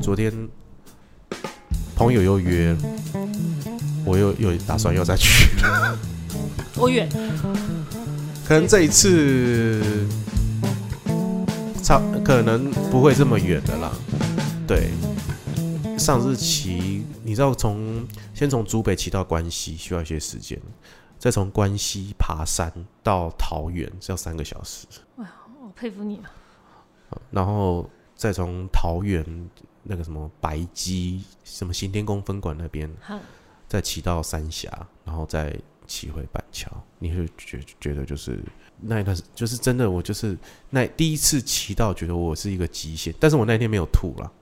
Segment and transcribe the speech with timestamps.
[0.00, 0.32] 昨天
[1.94, 2.74] 朋友又约，
[4.04, 5.50] 我又又打算又再去，
[6.72, 7.08] 多远？
[8.48, 10.06] 可能这一次
[11.82, 13.92] 差可能不会这么远的啦。
[14.66, 14.90] 对，
[15.98, 20.58] 上次骑，你知道从先从竹北骑到关西需要一些时间，
[21.18, 22.72] 再从关西爬山
[23.02, 24.86] 到桃园是要三个小时，
[25.16, 25.24] 我
[25.76, 26.32] 佩服你啊！
[27.30, 29.24] 然后再从桃园
[29.82, 33.18] 那个什么白鸡什么行天宫分馆那边哈，
[33.68, 34.70] 再骑到三峡，
[35.04, 35.54] 然后再
[35.86, 38.38] 骑回板桥，你会觉觉得就是
[38.80, 40.36] 那一段时就是真的，我就是
[40.68, 44.32] 那第一次骑到，觉得我是一个极限，但是我那天没有吐了，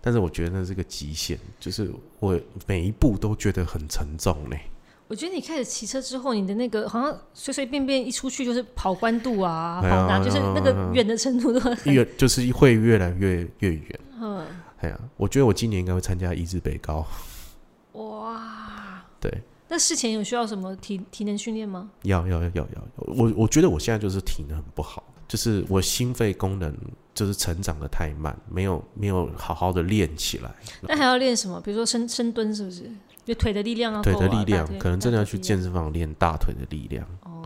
[0.00, 4.60] 但是我觉得那是个极限，就是我每一步都觉得很沉重嘞。
[5.06, 14.00] 我觉得你开始骑车之后，你的那个好像随随便便一出去就是跑关渡啊，哎跑哪就是那个远的程度都很远就是会越来越越远。
[14.20, 14.46] 嗯
[14.80, 17.06] 哎呀，我觉得我今年应该会参加一日北高。
[17.94, 19.02] 哇。
[19.20, 21.90] 对，那事前有需要什么体体能训练吗？
[22.02, 26.72] 要要要要要，我我觉得我现在就是体能很不好，就是我心肺功能
[27.12, 30.54] 就是成长的太慢，没有没有好好的练起来。
[30.82, 31.60] 那还要练什么？
[31.60, 32.88] 比如说深深蹲，是不是？
[33.24, 37.04] 就腿的力量啊腿的力量可能真的要去健身房练大腿的力量。
[37.24, 37.42] 哦，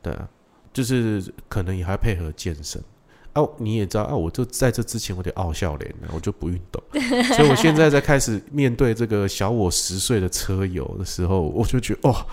[0.00, 0.28] 对啊，
[0.72, 2.80] 就是可能也还配合健身。
[3.34, 6.82] 哦、你也知道啊，我就在这之前我得傲笑脸了，我就不运动，
[7.34, 12.26] 所以我现在在开始面对这个小我十岁的车友的时候，我就觉得哦，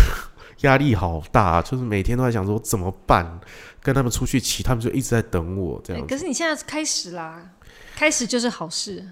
[0.60, 3.40] 压力好大，就是每天都在想说怎么办，
[3.82, 6.14] 跟他们出去骑，他们就一直在等我这哎样子。
[6.14, 7.50] 可是你现在开始啦，
[7.96, 9.04] 开始就是好事。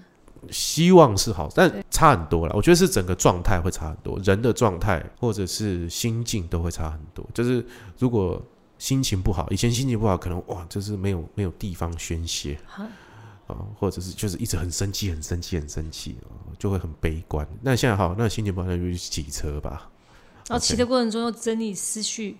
[0.51, 2.53] 希望是好，但差很多了。
[2.53, 7.25] 我觉得是整个状态会差很多，人的状态或者是心境都会差很多。
[7.33, 7.65] 就是
[7.97, 8.45] 如果
[8.83, 12.85] 心情不好，以前心情不好，可能哇，就是没有没有地方宣泄哈
[13.47, 17.47] 啊，或者是就是一直很生气、很生气、很生气，啊就会很悲观。
[17.61, 19.89] 那现在好，那心情不好，那就去骑车吧。
[20.49, 22.35] 然后骑的过程中又整理思绪，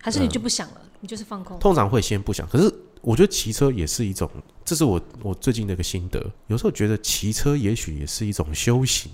[0.00, 0.80] 还是你就不想了？
[1.00, 1.58] 你就是放空。
[1.58, 4.30] 通常会先不想，可是我觉得骑车也是一种，
[4.64, 6.24] 这是我我最近的一个心得。
[6.46, 9.10] 有时候觉得骑车也许也是一种修行。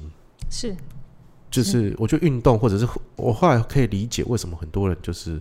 [0.51, 0.77] 是
[1.51, 5.41] 就是我觉得运动，或者是我后来可以理解为什么很多人就是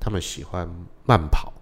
[0.00, 0.68] 他们喜欢
[1.04, 1.52] 慢跑。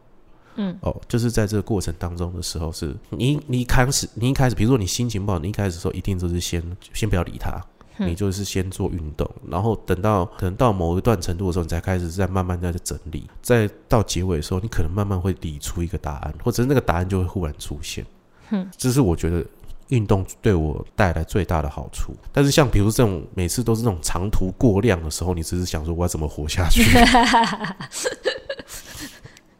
[0.61, 6.63] 嗯，哦，就是在这个过程当中的时候是，你你一开始你一开始，比如说你心情不好，你一开始的时候一定就是先
[6.93, 7.65] 先不要理他，
[7.99, 8.09] 嗯。
[8.09, 18.05] 你就是先做运动，然后等到可能到某一段程度的时候，你才开始再慢慢在整理，再到结尾的时候，你可能慢慢会理出一个答案，或者是那个答案就会忽然出现。
[18.51, 19.45] 嗯，这是我觉得
[19.89, 22.15] 运动对我带来最大的好处。
[22.33, 26.83] 但是像比如这种每次都是这种长途过量的时候，你只是想说我要怎么活下去？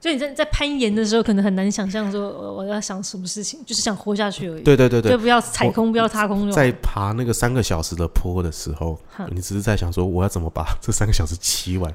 [0.01, 4.63] 就你在在攀岩的时候，可能很难想象说我我要想什么事情，就是想活下去而已。
[4.63, 6.51] 对对对对就，不要踩空，不要踏空。
[6.53, 8.97] 在爬那个三个小时的坡的时候，
[9.33, 11.93] 你只是在想说我要怎么把这三个小时骑完，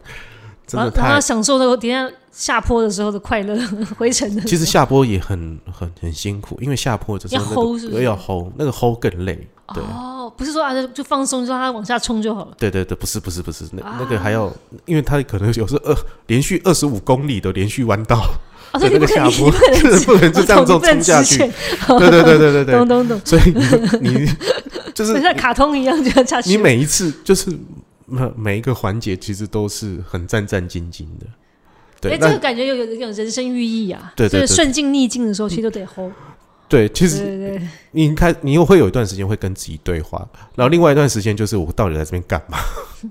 [0.68, 1.22] 真的然后然后太。
[1.22, 3.57] 享受那个等下下坡的时候的快乐，
[3.97, 4.41] 回程的。
[4.44, 9.47] 其实下坡也很很很辛苦，因为下坡的时候要 hold 是不是要 hold，那个 hold 更累。
[9.74, 12.51] 对哦，不是说啊就就放松，就让它往下冲就好了。
[12.59, 14.51] 对对对，不是不是不是，那啊那个还要，
[14.85, 15.96] 因为它可能有时候二
[16.28, 18.18] 连续二十五公里的连续弯道，
[18.74, 19.50] 哦，那个下坡
[20.06, 21.38] 不能就这样哦懂冲冲下去。
[21.88, 23.41] 对对对对对对懂，懂懂，所以
[24.01, 24.30] 你你
[24.94, 26.50] 就是像卡通一样就要下去。
[26.50, 27.57] 你每一次就是
[28.06, 31.28] 每每一个环节其实都是很战战兢兢的。
[32.02, 34.14] 对，哎，这个感觉有有有人生寓意啊。
[34.16, 36.12] 对对对就是顺境逆境的时候，其实都得 hold。
[36.68, 37.62] 对，其实
[37.92, 42.58] 你开你又会有一段时间会跟自己对话，然后另外一段时间就是我到底在这边干嘛？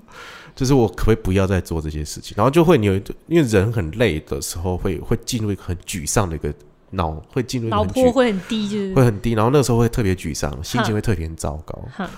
[0.55, 2.35] 就是我可不可以不要再做这些事情？
[2.37, 6.53] 然后就会你有一因为人很累的时候会会进入一个很沮丧的一个
[6.91, 11.81] 脑，会进入脑波会很低，就是会很低，然后那时候会特别沮丧，心情会特别糟糕。
[11.95, 12.09] 哈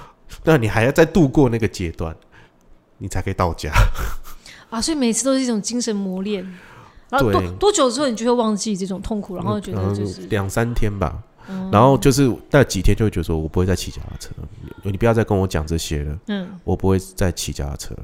[0.43, 2.13] 那你还要再度过那个阶段，
[2.97, 3.71] 你才可以到家。
[4.69, 6.43] 啊，所以每次都是一种精神磨练。
[7.07, 11.69] 然后多多久之后，你就会忘记这种痛苦，然后觉得就是嗯两三天吧，嗯。
[11.71, 14.47] 然后就是那几天就会觉得说，我不会再骑脚踏车了，
[14.81, 17.95] 你你不要再跟我讲这些了，嗯，我不会再骑脚踏车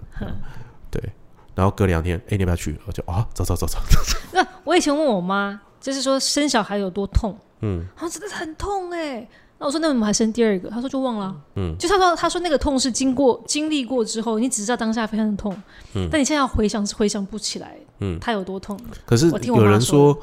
[0.91, 1.01] 对，
[1.55, 2.79] 然后隔两天，哎，你要不要去？
[2.85, 3.79] 我就啊，走走走 走，
[4.31, 9.27] 那我以前问我妈，就是说生小孩有多痛，嗯，她说真的很痛哎、
[9.61, 11.75] 那我说那我们还生第二个，他说就忘了啊、嗯。
[11.77, 15.55] 就他说他说那个痛是经过经历过之后，你只知道当下非常的痛，
[15.93, 16.09] 嗯。
[16.11, 18.17] 但你现在要回想是回想不起来，嗯。
[18.19, 18.75] 它有多痛。
[19.05, 20.17] 可是我听我有人说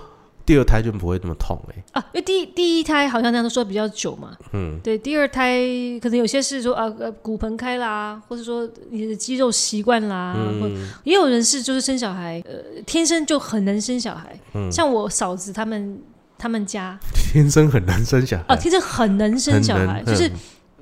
[0.44, 5.60] 第二胎就不会那么痛哎、啊，因为第一第一胎好像那样都说比较久嘛，嗯，对，第二胎
[6.00, 14.72] 可能有些是说啊呃骨盆开啦，或者说你的肌肉习惯啦，或嗯也有人是就是生小孩呃天生就很能生小孩，嗯。
[14.72, 16.00] 像我嫂子他们
[16.38, 16.98] 他们家。
[17.12, 18.44] 天生很难生小孩。
[18.48, 20.32] 哦，天生很能生小孩，就是嗯。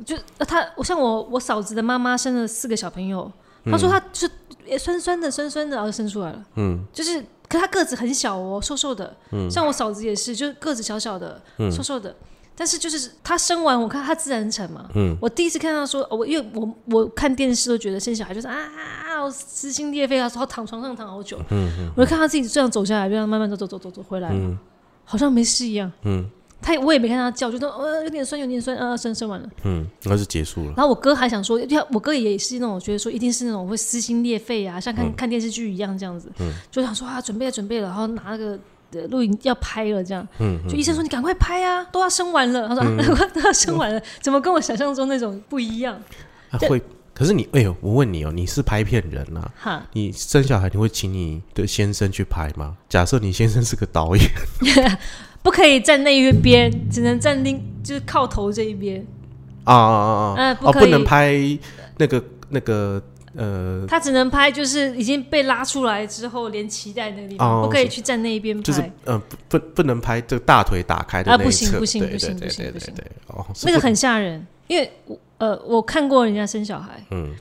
[0.04, 3.32] 就呃他，我像我我嫂子的妈妈生了四个小朋友，
[3.64, 3.72] 嗯。
[3.72, 4.30] 她说她就是
[4.66, 6.84] 诶酸酸的酸酸的，然后生出来了，嗯。
[6.92, 7.18] 就是
[7.48, 9.50] 可她个子很小哦，瘦瘦的，嗯。
[9.50, 11.72] 像我嫂子也是，就是个子小小的，嗯。
[11.72, 12.14] 瘦瘦的。
[12.54, 14.86] 但是就是她生完，我看她自然产嘛。
[14.94, 15.16] 嗯。
[15.18, 21.40] 我第一次看到说，我因为我我看电视都觉得生小孩就是啊啊，我撕心裂肺啊，说躺床上躺好久。
[21.50, 24.58] 嗯我就看她自己这样走下来，这样慢慢走走走走走回来了，嗯
[25.06, 25.90] 好像没事一样。
[26.02, 26.28] 嗯
[26.60, 29.48] 他也我也没看他叫，就说呃有点酸有点酸，啊生生完了。
[29.64, 30.72] 嗯，那就结束了。
[30.76, 38.58] 然后我哥还想说，要我哥也是那种觉得说一定是那种会撕心裂肺啊，像看、看电视剧一样这样子，嗯就想说啊准备了准备了，然后拿那个。
[38.92, 42.68] 呃录影要拍了，这样，嗯就医生说你赶快拍啊，都要生完了。
[42.68, 46.00] 他说、啊、 都要生完了，怎么跟我想象中那种不一样？
[46.68, 46.80] 会，
[47.16, 49.50] 可是你，哎呦，我问你哦，你是拍片人啊？
[49.56, 52.76] 哈，你生小孩，你会请你的先生去拍吗？
[52.90, 54.30] 假设你先生是个导演，
[55.42, 59.02] 不可以站那一边，只能站另就是靠头这一边。
[59.64, 60.54] 啊啊啊啊！
[60.56, 61.58] 不可以不能拍
[61.96, 63.02] 那个那个
[63.34, 68.62] 呃，他只能拍就是已经被拉出来之后连脐带那个地方，哦不可以去站那一边拍。
[68.62, 69.18] 就是呃
[69.48, 72.94] 不不不能拍这个大腿打开的啊那一侧，不行不行不行不行不行
[73.64, 77.34] 那个很吓人，因为我呃我看过人家生小孩，嗯。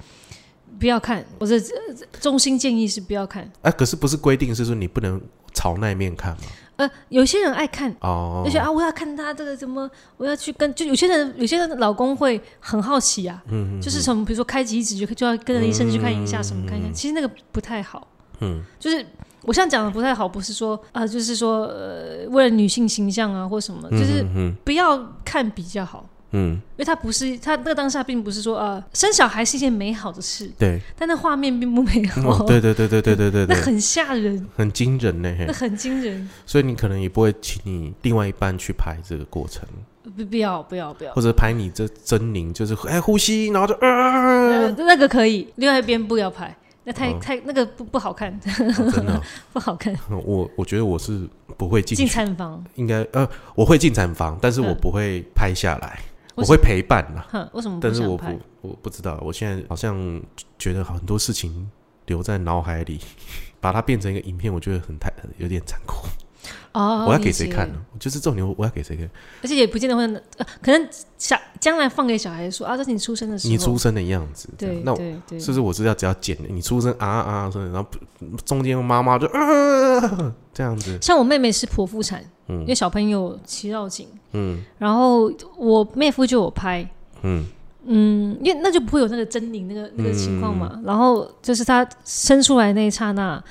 [0.77, 3.49] 不要看，我的呃衷心建议是不要看。
[3.61, 5.21] 啊，可是不是规定是说你不能
[5.53, 6.43] 朝那面看吗？
[6.75, 8.43] 呃，有些人爱看，哦。
[8.45, 18.05] 而且啊，我要看他这个怎么，我要去跟，就有些人有些人老公会很好奇啊，嗯嗯就是从比如说开几指就就要跟着医生去看一下什么看一下，其实那个不太好，
[18.41, 18.61] 嗯。
[18.77, 19.05] 就是。
[19.47, 24.25] 我现在讲的不太好，不是说啊、就是说呃，为了女性形象啊或什么，就是
[24.63, 30.51] 不要看比较好，嗯，嗯，因为它不是它那个当下，并不是说呃，生小孩是一件美好的事。
[30.59, 32.43] 对，但那画面并不美好。
[32.43, 36.29] 对对对对对对对，那很吓人，很惊人呢，那很惊人。
[36.45, 39.65] 所以你可能也不会请你另外一半去拍这个过程，
[40.03, 46.53] 不不要不要不要，或者拍你这狰狞，就是哎呼吸，然后就啊，那个可以，另外一边不要拍，
[46.83, 49.21] 那太太那个不不好看，真的
[49.53, 49.95] 不好看。
[50.09, 55.97] 我我觉得我是不会进产房，应该呃我会进产房，但是我不会拍下来。
[56.35, 57.27] 我会陪伴啦。
[57.29, 58.25] 哼，为什么但是我不？
[58.61, 60.21] 我不知道，我现在好像
[60.57, 61.69] 觉得很多事情
[62.05, 62.99] 留在脑海里，
[63.59, 66.07] 把它变成一个影片，我觉得很太有点残酷。
[66.73, 67.79] 哦，我要给谁看呢？
[67.97, 69.09] 就是这种牛，我要给谁看？
[69.41, 70.03] 而且也不见得会，
[70.37, 70.87] 呃，可能
[71.17, 74.97] 小将来放给小孩说啊，这是你出生的时候，你出生的样子，对那我
[75.39, 77.87] 是不是我知道只要剪你出生啊啊啊，然后
[78.43, 86.87] 中间妈妈就啊这样子，像我妹妹是剖腹产，嗯因为小朋友脐绕颈，嗯然后我妹夫就有拍。
[87.23, 87.45] 嗯
[87.87, 90.81] 嗯，因为那就不会有那个狰狞那个那个情况嘛。
[90.83, 93.43] 然后就是他生出来那一刹那，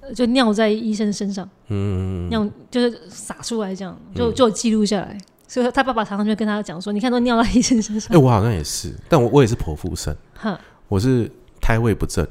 [0.00, 5.18] 呃就尿在医生身上，嗯嗯尿就是洒出来，这样就就有记录下来。
[5.48, 8.22] 所以他爸爸常常就跟他讲说：“你看都尿在医生身上哎、上。
[8.22, 11.28] 我好像也是，但我我也是剖腹生，”哈，我是
[11.60, 12.24] 胎位不正。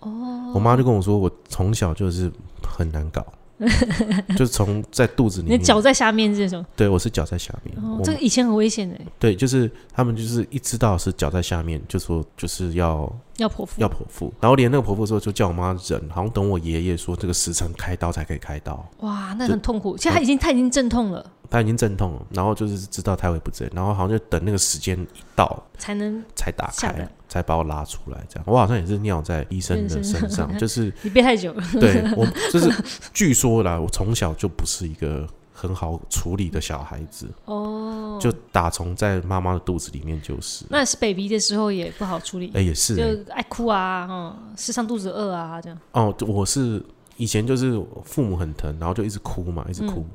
[0.00, 2.28] 哦，我妈就跟我说，我从小就是
[2.66, 3.24] 很难搞，
[4.36, 13.72] 就是从在肚子里面，脚在下面这种，对我是脚在下面，哦这个以前很危险的，对，就是他们就是一知道是脚在下面，就说就是要要剖腹。
[13.76, 13.88] 要。
[13.88, 19.96] 剖腹，然后连那个剖腹的时候就叫我妈忍，好像等我爷爷说这个时辰开刀才可以开刀，哇，那很痛苦。
[19.96, 26.92] 其实他已经他已经阵痛了，他已经阵痛了，然后就是知道胎位不正，然后好像就等那个时间一到才能才打开
[27.28, 28.24] 才把我拉出来。
[28.28, 31.52] 这样，我好像也是尿在医生的身上， 就是你憋太久。
[31.52, 31.62] 了。
[31.72, 32.70] 对我，就是
[33.12, 42.50] 据说啦，我从小就不是一个很好处理的小孩子，哦，就打从在妈妈的肚子里面就是，那是 baby 的时候也不好处理？
[42.54, 45.78] 哎、，也是、欸、就爱哭啊，嗯，是上肚子饿啊，这样。
[45.92, 46.80] 哦，我是
[47.16, 50.06] 以前就是父母很疼，然后就一直哭嘛，一直哭，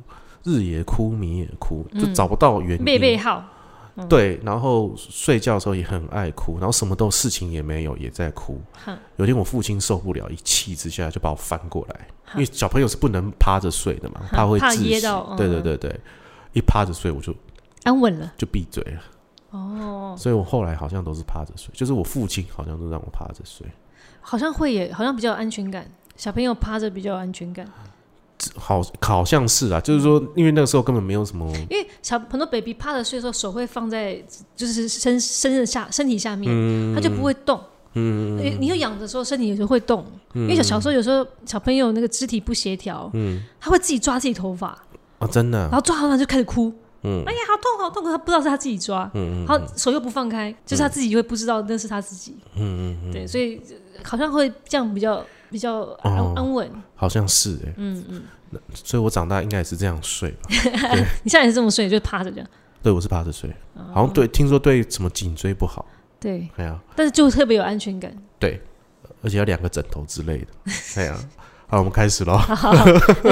[0.43, 2.85] 日也哭，米也哭，就找不到原因。
[2.85, 3.43] 背背号，
[4.09, 8.59] 对，然后睡觉的时候也很爱哭，然后什么都事情也没有，也在哭。
[9.17, 15.01] 有天我父亲受不了，一气之下就把我翻过来，因为小朋友是不能趴着睡的嘛，怕会怕窒息
[15.37, 15.99] 对对对对，
[16.53, 17.35] 一趴着睡我就
[17.83, 18.33] 安稳了。
[18.37, 19.01] 就闭嘴了。
[19.51, 23.67] 哦，所以我后来好像都是趴着睡，就是我父亲好像都让我趴着睡，
[24.19, 25.85] 好像会也，好像比较有安全感。
[26.15, 27.67] 小朋友趴着比较有安全感，
[28.55, 34.21] 好好像是啊，就是说因为那个时候根本没有什么，因为小很多 baby 趴着睡的时候，手会放在
[34.55, 37.59] 就是身身的下身体下面，他就不会动。
[37.95, 44.69] 嗯，你你有仰的时候，身体有时候会动，因为小小时候有时候小朋友那个肢体不协调，嗯，他会自己抓自己头发，
[45.19, 46.73] 啊，真的啊，然后抓好他就开始哭，
[47.03, 53.61] 嗯，哎呀，好痛好痛，他不知道是他自己抓，嗯嗯，他手又不放开，就是他自己就会不知道那是他自己，嗯嗯，对，所以
[54.03, 56.67] 好像会这样比较比较安安稳，
[57.03, 60.47] 好像是哎，嗯嗯，那所以我长大应该也是这样睡吧？
[61.23, 62.47] 你现在也是这么睡， 就趴着这样？
[62.81, 63.53] 对，我是趴着睡，
[63.93, 65.85] 好像对，听说对什么颈椎不好，
[66.19, 68.61] 对，哎呀，但是就特别有安全感，对，
[69.21, 70.47] 而且要两个枕头之类的，
[70.95, 71.15] 哎呀。
[71.65, 72.39] 好，我们开始喽。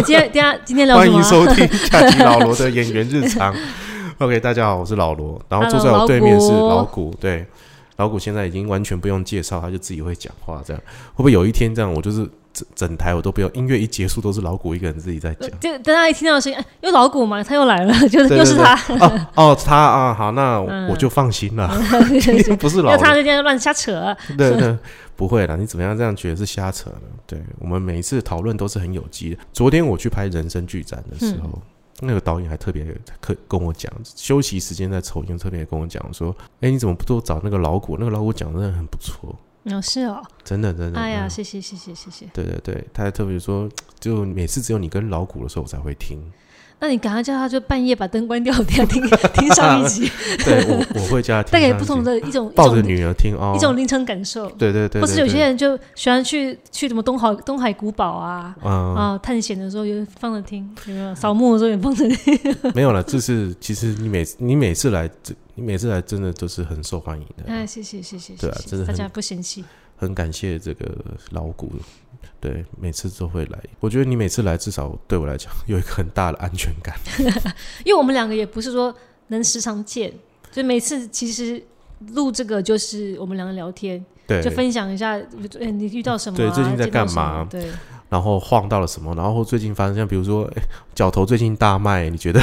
[0.03, 3.53] 今天，今天，今天聊欢迎收听《下集老罗的演员日常》。
[4.17, 7.13] OK，大家好，我是老罗，然后坐在我对面是老谷。
[7.19, 7.45] 对，
[7.97, 10.59] 老谷现在已经完全不用介绍，他就自己会讲话。
[10.65, 10.81] 这样。
[11.13, 15.49] 会不会有一天这样，我就是整整台我都不用，音乐一结束都是老谷一个人自己在讲。
[15.59, 18.75] 就大家一听到声音，哎又老谷嘛，他又来了， 就是又是他。
[18.99, 21.67] 哦哦，他啊，好，那我就放心了。
[22.59, 24.15] 不是老，他今天乱瞎扯。
[24.37, 24.77] 对对。
[25.13, 27.01] 不会啦，你怎么样这样觉得是瞎扯呢？
[27.27, 29.37] 对我们每一次讨论都是很有机的。
[29.53, 31.61] 昨天我去拍人生剧展的时候，
[31.99, 32.83] 那个导演还特别
[33.19, 37.97] 可跟我讲，休息时间在抽烟，特别跟我讲说：“哎，你怎么不多找那个老古？
[37.99, 40.99] 那个老古讲的真的很不错。”哦，是哦，真的真的。
[40.99, 42.25] 哎呀，谢谢谢谢谢谢。
[42.33, 46.17] 对对对，他还特别说，就每次只有你跟老古的时候，我才会听。
[46.83, 50.11] 那你赶快叫他，就半夜把灯关掉，听听 听上一集。
[50.43, 54.49] 对，我我会叫他带给不同的一种抱着女儿听哦，一种凌晨感受。
[54.57, 61.13] 对对对，或是有些人就喜欢去去什么东海东海古堡啊啊探险的时候就放着听，有没有？
[61.13, 62.55] 扫墓的时候也放着听。
[62.73, 65.07] 没有了，就是其实你每你每次来，
[65.61, 67.43] 你每次来真的都是很受欢迎的。
[67.45, 69.63] 哎，谢谢谢谢，对啊，真的大家不嫌弃。
[69.95, 70.91] 很感谢这个
[71.29, 71.71] 老古，
[72.39, 73.59] 对，每次都会来。
[73.79, 76.95] 我觉得你每次来，至少对我来讲有一个很大的安全感。
[77.85, 78.91] 因为我们两个也不是说
[79.27, 80.11] 能时常见，
[80.51, 81.63] 就每次其实
[82.13, 85.11] 录这个就是我们两个聊天，对，就分享一下，
[85.59, 87.69] 哎你遇到什么，对，最近在干嘛，对，
[88.09, 90.63] 然后晃到了什么，然后最近发生像比如说，哎，
[90.95, 92.41] 脚头最近大卖，你觉得？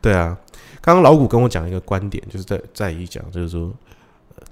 [0.00, 0.38] 对啊，
[0.80, 3.72] 刚刚老谷跟我讲一个观点，就是在在于讲，就是说。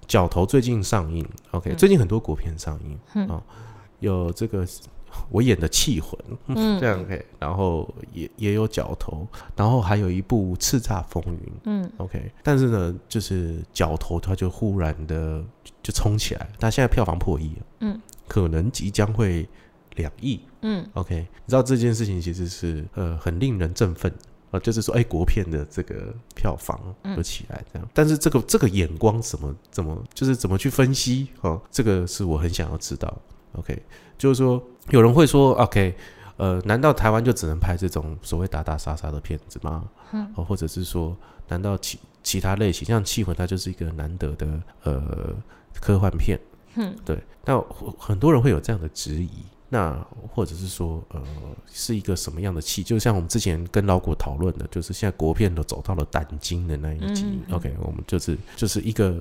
[0.06, 3.42] 角头最近上映，OK，最近很多国片上映啊，
[4.00, 4.66] 有这个
[5.30, 6.12] 我演的《气魂》，
[6.46, 11.32] 嗯这样 OK，然后也也有角头，然后还有一部《叱咤风云》，
[11.64, 15.42] 嗯，OK，但是呢，就是角头它就忽然的
[15.82, 19.48] 就冲起来，它现在票房破亿了，嗯，可能即将会
[19.96, 24.12] 两亿，嗯，OK，你知道这件事情其实是呃很令人振奋。
[24.60, 26.78] 就是说，哎，国片的这个票房
[27.16, 31.60] 有起来这样，但是这个这个眼光怎么怎么，就是怎么去分析哦？
[31.70, 33.16] 这个是我很想要知道。
[33.52, 33.80] OK，
[34.18, 35.94] 就是说，有人会说，OK，
[36.36, 39.84] 呃，难道台湾就只能拍这种所谓打打杀杀的片子吗？
[40.12, 41.16] 嗯，或者是说，
[41.48, 44.46] 难道其其他类型像《气魂》它就是一个难得的
[44.82, 45.34] 呃
[45.80, 46.38] 科幻片？
[46.74, 47.22] 嗯，对。
[47.44, 47.60] 那
[47.98, 49.30] 很多人会有这样的质疑。
[49.74, 51.20] 那或者是说，呃，
[51.72, 52.80] 是一个什么样的气？
[52.80, 57.40] 就像我们之前跟老谷讨论的，就是现在国片都走到了胆经的那一集。
[57.50, 59.20] OK，我们就是就是一个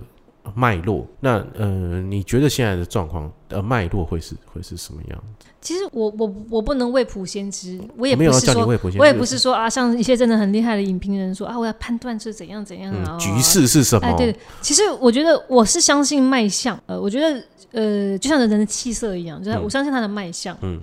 [0.55, 1.07] 脉络。
[1.19, 5.23] 那呃，你觉得现在的状况呃脉络会是会是什么样
[5.61, 14.07] 其实我我我不能未卜先知，我也没有叫你未卜先知，我也不是说啊，像一些真的很厉害的影评人说啊，我要判断是怎样怎样啊，局势是什么？
[14.07, 17.43] 哎，对，其实我觉得我是相信卖相，呃，我觉得。
[17.75, 20.55] 呃，就像人的气色一样，就是我相信他的卖相。
[20.61, 20.79] 嗯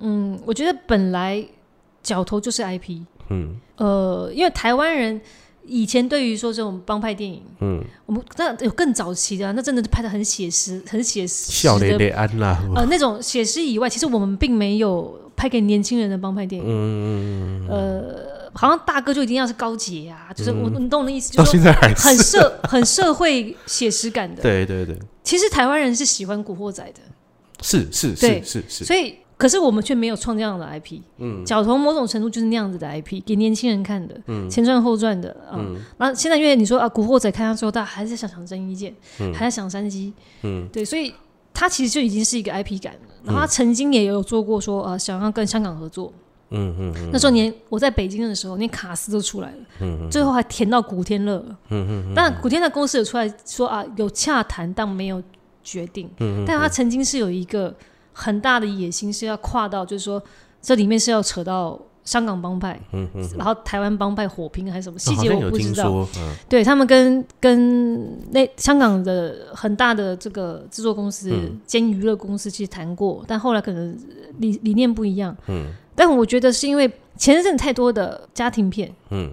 [0.00, 1.40] 嗯，我觉得本来
[2.02, 3.02] 角头就是 IP。
[3.28, 5.20] 嗯呃，因为台湾人
[5.66, 11.50] 以前对于说这种帮派电影，嗯，我们那有更早期的，那真的是拍的很写实，很写实。
[11.50, 12.62] 笑脸脸安啦。
[12.74, 16.66] 呃，那种写实以外，其实我们并没有拍给年轻人的帮派电影。
[16.68, 17.68] 嗯嗯嗯。
[17.68, 18.34] 呃。
[18.56, 21.58] 好像大哥就一定要是高洁啊，就是我你懂我的意思，就是
[21.96, 24.40] 很社很社会写实感的。
[24.40, 27.00] 对对对，其实台湾人是喜欢古惑仔的，
[27.60, 28.84] 是是是是是。
[28.84, 31.00] 所以，可是我们却没有创这样的 IP。
[31.18, 34.14] 嗯，角头某种程度就是那样子的 IP，给年轻人看的，
[34.48, 35.58] 前传后传的啊。
[35.98, 38.94] 那现在因为你说啊，古惑仔看到之后，大家还是在想想真一件，
[39.34, 40.12] 还在想山鸡，
[40.42, 41.12] 嗯，对，所以
[41.52, 43.00] 他其实就已经是一个 IP 感了。
[43.24, 46.12] 然后他曾经也有做过说啊，想要跟香港合作。
[46.50, 51.38] 嗯嗯，那时候连我在北京的时候，连卡斯都出来了，嗯最后还填到古天乐。
[51.38, 52.12] 了，嗯嗯。
[52.14, 55.20] 但古天乐公司有出来说啊，有洽谈，但没有
[55.64, 56.44] 决定，嗯。
[56.46, 57.74] 但他曾经是有一个
[58.14, 60.22] 很大的野心，是要跨到，就是说
[60.62, 66.06] 这里面是要扯到香港帮派，嗯嗯，然后台湾帮派火拼还是什么细节我不知道，
[66.48, 71.30] 对他们跟跟那香港的很大的这个制作公司
[71.66, 73.98] 兼娱乐公司去谈过，但后来可能
[74.38, 75.72] 理理念不一样，嗯。
[75.96, 79.30] 但我觉得是因为前阵太多的家庭片，嗯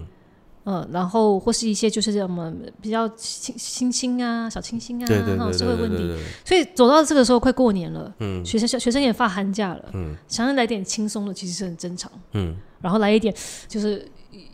[0.64, 13.34] 嗯，然后或是一些就是什么比较清清新啊、小清新啊，那种社会问题，所以走到这个时候快过年了，嗯，学生学生也放寒假了，嗯，想要来点轻松的，其实是很正常，嗯然后来一点
[13.68, 14.06] 就是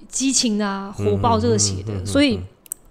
[0.09, 2.41] 激情啊、火爆、热血的，所以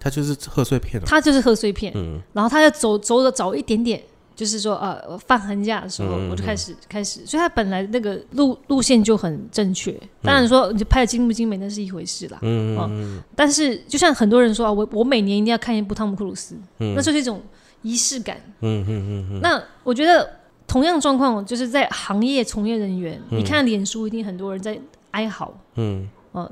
[0.00, 1.92] 他就是贺岁片，他就是贺岁片。
[1.96, 4.02] 嗯，然后他要走走的早一点点。
[4.38, 9.90] 就是说，呃，放寒假的时候我就开始开始，所以他本来那个路路线就很正确。
[10.22, 12.38] 当然说，你拍的精不精美那是一回事啦。
[12.42, 13.20] 嗯嗯。
[13.34, 17.42] 但是，就像很多人说啊，我我每年一定要看一部汤姆克鲁斯，那就是一种
[17.82, 18.36] 仪式感。
[18.60, 20.30] 嗯嗯嗯那我觉得
[20.68, 24.78] 同样状况，就是在行业从业人员，你看脸书一定很多人在
[25.10, 25.52] 哀嚎。
[25.74, 26.08] 嗯。
[26.30, 26.48] 呃，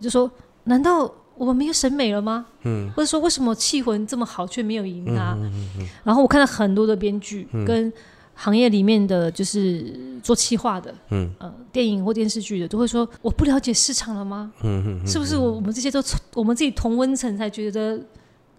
[0.00, 0.30] 就说
[0.62, 1.12] 难道？
[1.36, 2.46] 我没有审美了吗？
[2.62, 5.36] 嗯，或者说为什么气魂这么好却没有赢他？
[6.02, 7.92] 然后我看到很多的编剧跟
[8.34, 14.52] 行业里面的就是做企划的，嗯呃，电影或电视剧的都会说我不了解市场了吗？
[14.62, 16.02] 嗯嗯，是不是我我们这些都
[16.34, 18.00] 我们自己同温层才觉得？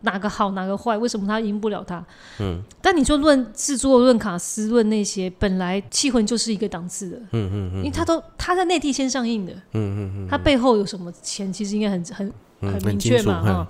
[0.01, 0.95] 哪个好哪个坏？
[0.95, 2.05] 为什么他赢不了他？
[2.39, 13.67] 嗯，但你说论制作、论卡斯、论那些，本来《气魂》就是一个档次的，嗯嗯嗯，因为他都他在内地先上映的，嗯嗯嗯，他背后有什么钱，其实应该很很很明确嘛，哈。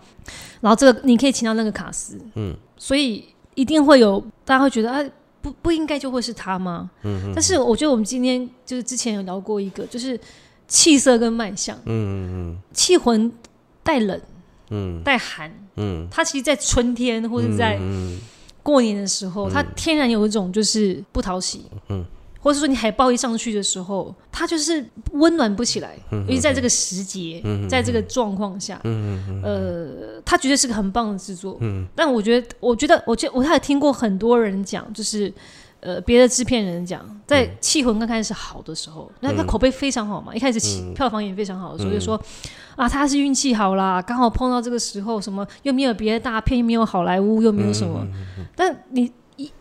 [0.62, 3.26] 然后这个你可以请到那个卡斯，嗯，所以
[3.56, 5.04] 一定会有大家会觉得啊，
[5.42, 6.90] 不不应该就会是他吗？
[7.04, 7.32] 嗯嗯。
[7.34, 10.20] 但是我觉得我们今天就是之前有聊过一个，就是
[10.68, 13.32] 气色跟脉象，嗯嗯嗯，气魂
[13.84, 14.20] 带冷。
[14.70, 17.80] 嗯，带寒，嗯，它其实，在春天或者在
[18.62, 22.04] 过年的时候，它天然有一种就是不讨喜，嗯，
[22.48, 35.34] 或者说你海报一上去的时候，它就是温暖不起来，因为在这个时节，在这个状况下，嗯呃，它绝对是个很棒的制作，嗯，但我觉得，我觉得，我觉我还听过很多人讲，就是。
[35.80, 42.20] 呃，别的制片人讲，在《气魂》刚开始好的时候，那那口碑非常好嘛，一开始起票房也非常好的时候，就说
[42.76, 48.06] 啊，他是运气好啦，刚好碰到这个时候，什么又没有别的大片，又没有好莱坞，又没有什么，
[48.56, 49.12] 但你。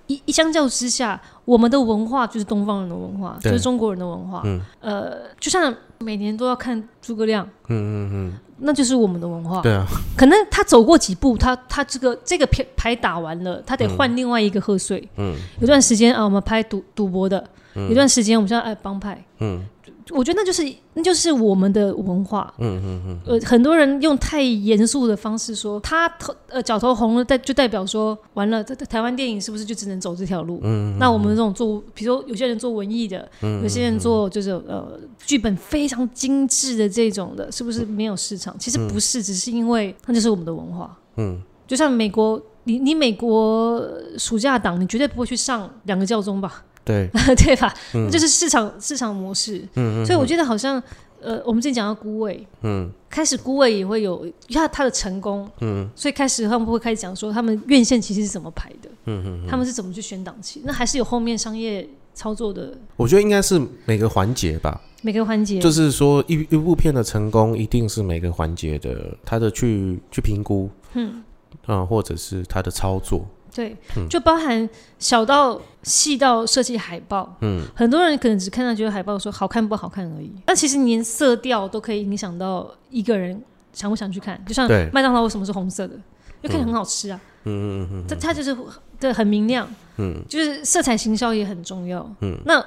[0.06, 4.42] 一相较之下，我们的文化就是东方人的文化，就是中国人的文化。
[4.80, 9.60] 呃，就像每年都要看诸葛亮，嗯嗯嗯，那就是我们的文化。
[9.62, 9.84] 对啊，
[10.16, 15.08] 可能他走过几步，他他这个这个片牌打完了，他得换另外一个贺岁。
[15.16, 17.44] 嗯，有段时间啊，我们拍赌赌博的，
[17.74, 19.24] 有段时间我们现在爱帮派。
[19.40, 19.64] 嗯。
[20.10, 20.62] 我觉得那就是
[20.94, 22.52] 那就是我们的文化。
[22.58, 23.20] 嗯嗯嗯。
[23.26, 30.60] 呃，很多人用太严肃的方式说，他头呃脚头红了，代就代表说完了，在台湾电影是不是就只能走这条路？
[30.62, 30.96] 嗯。
[30.98, 38.56] 那我们这种做，比如说有些人做文艺的，有些人做就是呃剧本非常精致的这种的，是不是没有市场？
[38.58, 40.96] 其实不是，只是因为那就是我们的文化。
[41.16, 41.40] 嗯。
[41.66, 43.84] 就像美国，你你美国
[44.18, 46.64] 暑假档，你绝对不会去上两个教宗吧？
[46.86, 47.10] 对。
[47.36, 47.74] 对吧？
[48.10, 50.82] 就是市场市场模式，嗯嗯所以我觉得好像
[51.20, 62.72] 呃，我们之前讲到孤位，嗯，开始孤位也会有它它的成功，嗯，所以开始他们会开始讲说他们院线其实是怎么排的，嗯嗯，他们是怎么去选档期，那还是有后面商业操作的。
[62.96, 65.58] 我觉得应该是每个环节吧，每个环节。
[65.58, 71.22] 就是说一一部片的成功一定是每个环节的他的去去评估，嗯。
[71.64, 73.26] 啊，或者是他的操作。
[73.56, 73.74] 对，
[74.10, 83.42] 就包含小到细到设计海报，嗯，很多人可能只看到觉得海报说好看不好看而已，但其实连色调都可以影响到一个人
[83.72, 84.38] 想不想去看。
[84.44, 87.80] 就像麦当劳为什么是红色的，因为看起来很好吃啊，嗯。
[87.80, 88.54] 嗯嗯，它它就是
[89.00, 89.66] 对很明亮，
[89.96, 92.62] 嗯，就是色彩行销也很重要，嗯，那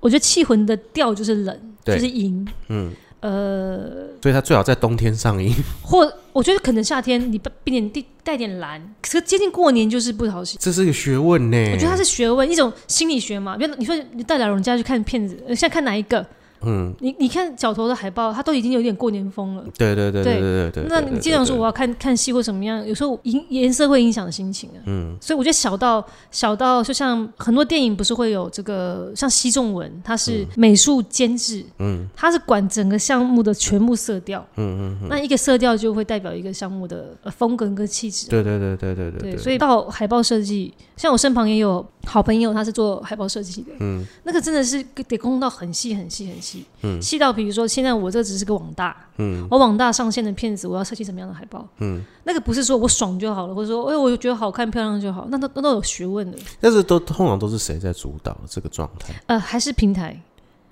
[0.00, 2.90] 我觉得气魂的调就是冷，就是银，嗯。
[3.22, 3.78] 呃，
[4.20, 10.58] 所以它最好在冬天上映， 或我觉得可能夏天你带点带带点蓝，可是接近过年就是不讨喜。
[10.60, 11.70] 这是一个学问呢。
[11.72, 13.56] 我觉得它是学问，一种心理学嘛。
[13.56, 16.26] 比如你说你带老人家去看片子，现在看哪一个？
[16.64, 19.64] 嗯，你你看角头的海报，它都已经有点过年风了。
[19.76, 20.84] 对对对对对对。
[20.88, 24.80] 那你经常说我要看看戏或怎么样，有时候影颜色会影响心情啊。
[24.86, 25.16] 嗯。
[25.20, 35.08] 所以我觉得小到小到就像很多电影不是会有这个像西仲文，他是美术监制，嗯，他是管整个项目的全部色调，嗯嗯。
[35.08, 38.28] 那一个色调就会代表一个项目的风格跟气质。
[38.28, 39.32] 对对对对对对。
[39.32, 46.64] 对，所以到海报设计，像我身旁也有好朋友，他是做海报设计的，嗯，那个真的是得工到很细很细很细。
[46.82, 56.36] 嗯，细到比如说，现在我这只是个网大，嗯，我网大上线的片子，我要设计什么样的海报，嗯，那个不是说我爽就好了，或者说，哎，我觉得好看漂亮就好，那都那都有学问的。
[56.60, 59.14] 但是都通常都是谁在主导这个状态？
[59.26, 60.20] 呃，还是平台？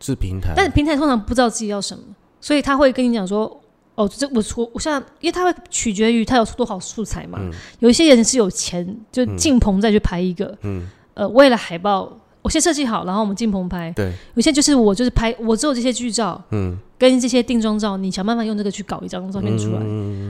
[0.01, 2.03] 是平台，但是平台通常不知道自己要什么，
[2.40, 3.61] 所以他会跟你讲说，
[3.95, 7.38] 哦，这我我我现在，因为他会取决于他有多少素材嘛，
[7.81, 12.16] 有一些人是有钱，就进棚再去拍一个，嗯，呃，为了海报。
[12.42, 13.92] 我先设计好，然后我们进棚拍。
[13.94, 19.81] 对，有些就是我就是拍，我只有这些剧照，嗯，跟这些定妆照，你想办法用这个去搞一张照片出来。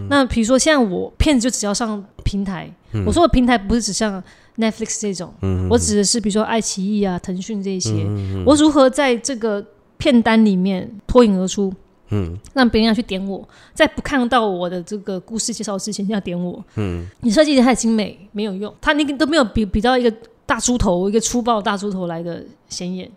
[0.08, 2.68] 那比如说，现在我片子就只要上平台，
[3.06, 4.20] 我说的平台不是指像
[4.56, 5.32] Netflix 这种，
[5.70, 8.04] 我指的是比如说爱奇艺啊、腾讯这些，
[8.44, 9.64] 我如何在这个
[9.96, 11.72] 片单里面脱颖而出？
[12.12, 20.12] 嗯，让别人要去点我，在不看到我的这个故事介绍之前要点我，嗯，你设计的太精美没有用，他那个都没有比比到一个
[20.50, 23.08] 大猪头一个粗暴大猪头来的显眼。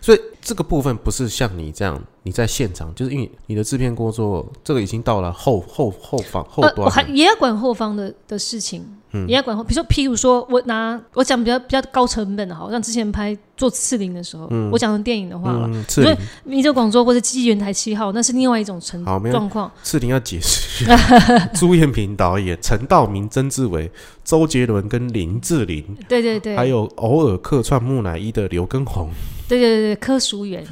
[0.00, 8.84] 所以这个部分不是像你这样，你在现场，就是因为你的制片工作，这个已经到了后后后方后端，我还也要管后方的的事情。
[9.28, 19.70] 也要管，比如说，譬如说，我拿我讲比较比较高成本的哈，像之前拍做刺陵的时候，我讲的电影的话了，所以你在广州或者基元台七号，那是另外一种成状况。
[19.82, 20.84] 刺陵要解释，
[21.54, 23.90] 朱彦平导演，陈道明、曾志伟、
[24.24, 29.10] 周杰伦跟林志玲，对对对，还有偶尔客串木乃伊的刘根红，
[29.48, 30.64] 对对对对，柯淑媛。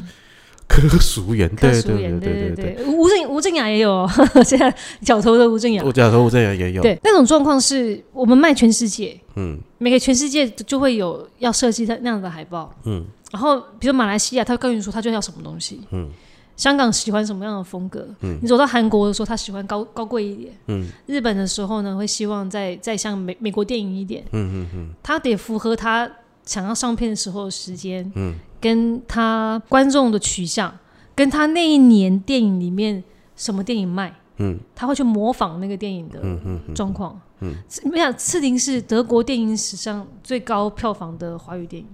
[0.66, 4.08] 柯淑媛，对对对对对，吴正吴正雅也有，
[4.44, 6.82] 现在角头的吴正雅，我角头吴正雅也有。
[6.82, 16.08] 对，那种状况是我们卖全世界，嗯，每个全世界就会有要设计的那样的海报，嗯，然后比如马来西亚，他会告诉你说他就要什么东西，嗯，
[16.56, 26.10] 香港喜欢什么样的风格，嗯，你走到韩国的时候，他喜欢高高贵一点，嗯，日本的时候呢，会希望再再像美美国电影一点，嗯嗯嗯，他得符合他
[26.44, 28.34] 想要上片的时候的时间，嗯。
[28.64, 30.74] 跟他观众的取向，
[31.14, 33.04] 跟他那一年电影里面
[33.36, 36.18] 什么电影卖，嗯，他会去模仿那个电影的
[36.74, 37.20] 状况。
[37.40, 37.52] 嗯，
[37.92, 41.86] 没想《刺陵》是德国电影史上最高票房的华语电影，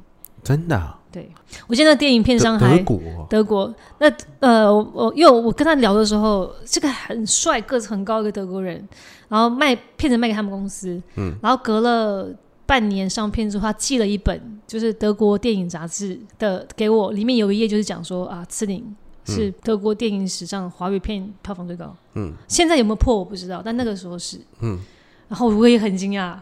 [0.44, 0.94] 真的？
[1.10, 1.28] 对，
[1.66, 3.74] 我现在电影片商还德国，德国。
[3.98, 8.88] 那呃，我因为我跟他聊的时候，这个很帅、个子很高一个德国人，
[9.28, 12.32] 然后卖片子卖给他们公司，嗯，然后隔了。
[12.70, 18.96] 半年上片之后，他寄了一本就是德国电影杂志的给我，里面有一页就是讲说啊，《刺陵》
[19.34, 21.92] 是德国电影史上华语片票房最高。
[22.14, 24.40] 嗯，现在有没有破我不知道，但那个时候是。
[24.60, 24.78] 嗯，
[25.26, 26.38] 然后我也很惊讶，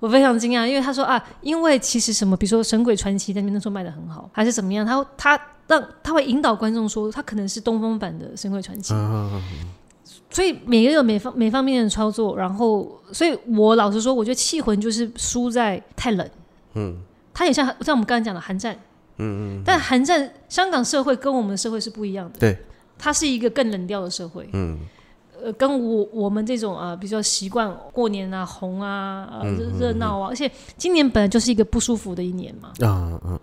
[0.00, 8.92] 我非常惊讶，因为他说啊，因为其实什么，比如说《神鬼传奇》在那边那时候卖的很好，还是怎么样，他他让他会引导观众说，他可能是东风版的《神鬼传奇》。
[10.30, 16.30] 所以每个有每方每方面的操作，然后，所以我老实说，我觉得《气魂》就是输在太冷。
[16.74, 16.98] 嗯，
[17.34, 18.72] 它也像像我们刚才讲的寒战。
[19.18, 19.62] 嗯嗯。
[19.66, 22.38] 但寒战，香港社会跟我们的社会是不一样的。
[22.38, 22.56] 对。
[22.96, 24.48] 它是一个更冷调的社会。
[24.52, 24.78] 嗯。
[25.42, 32.68] 呃，跟我我们这种啊，比较习惯过年啊、红啊、热热闹啊，而且今年本来就是一个不舒服的一年嘛。
[32.86, 33.40] 啊嗯嗯。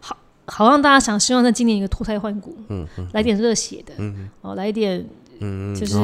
[0.00, 0.16] 好，
[0.46, 2.56] 好让大家想希望在今年一个脱胎换骨。
[2.70, 3.06] 嗯嗯。
[3.12, 3.94] 来点热血的。
[3.98, 4.28] 嗯。
[4.40, 5.06] 哦，来一点。
[5.44, 5.94] 嗯，就是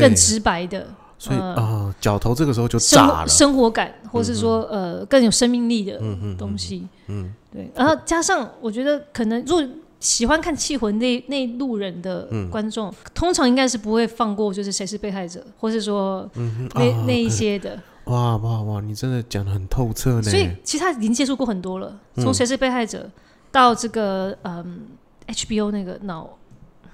[0.00, 0.86] 更直白的，
[1.18, 5.98] 所以啊，脚头这个时候就炸了，生活感，或是说呃更有生命力的
[6.38, 9.66] 东西，嗯，对，然后加上我觉得可能如果
[10.00, 16.28] 喜欢看《气魂》那那路人的观众，通常应该是不会放过，就是谁是被害者，或是说
[16.74, 20.22] 那那一些的， 哇哇哇，你真的讲的很透彻呢。
[20.22, 23.10] 所以其实他已经接触过很多了，从谁是被害者
[23.50, 24.80] 到这个嗯
[25.26, 26.28] HBO 那个脑。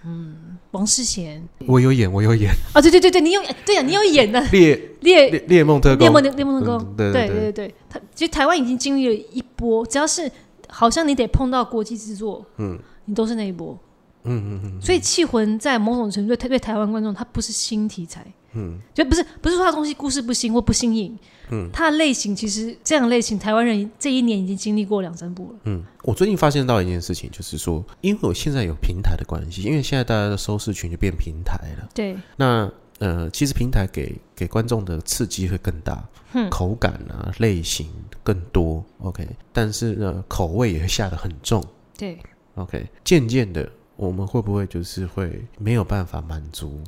[0.04, 2.50] 嗯，王世贤，我有演，我有演。
[2.72, 2.80] 啊！
[2.80, 4.40] 对对对对，你有对呀，你有演的。
[4.50, 10.30] 猎猎猎梦特工，猎梦猎梦特工，对对对对，他其实台湾已经经历了一波，只要是
[10.68, 13.78] 好像你得碰到国际制作，嗯，你都是那一波，
[14.24, 21.18] 嗯嗯嗯，所以《气魂》在某种程度对对台湾观众，它不是新题材，嗯，就不是不是说它东西故事不新或不新颖。
[21.52, 25.58] 嗯，它的类型其实这样类型，台湾人这一年已经经历过两三部了。
[25.64, 31.88] 嗯，我最近发现到一件事情，就是说，因为我现在有平台的关系，因为现在大家的收视群就变平台了。
[31.94, 32.16] 对。
[32.36, 36.04] 那呃，其实平台给给观众的刺激会更大，
[36.50, 37.88] 口感啊类型
[38.22, 38.84] 更多。
[38.98, 41.64] OK，但是呢，口味也会下得很重。
[41.96, 42.18] 对。
[42.56, 46.78] OK，渐渐的，我们会不会就是会没有办法满足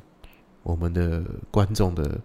[0.62, 2.20] 我们的观众的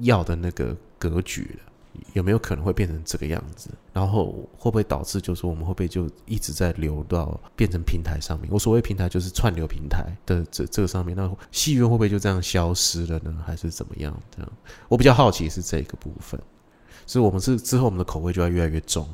[0.00, 1.64] 要的那个格局了？
[2.12, 3.70] 有没有可能会变成这个样子？
[3.92, 8.48] 然后会不会导致，就是我们会不会就一直在流到变成平台上面？
[8.52, 13.42] 我所谓平台就是串流平台的这这个上面，那戏院会不会就这样消失了呢？
[13.44, 14.16] 还是怎么样？
[14.30, 14.52] 这样
[14.88, 16.40] 我比较好奇是这个部分，
[17.04, 19.08] 所以我们是之后我们的口味就要越来越重。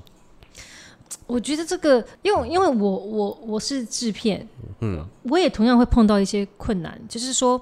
[1.26, 4.46] 我觉得这个，因为因为我我我是制片，
[4.80, 7.58] 嗯，我也同样会碰到一些困难，就是说，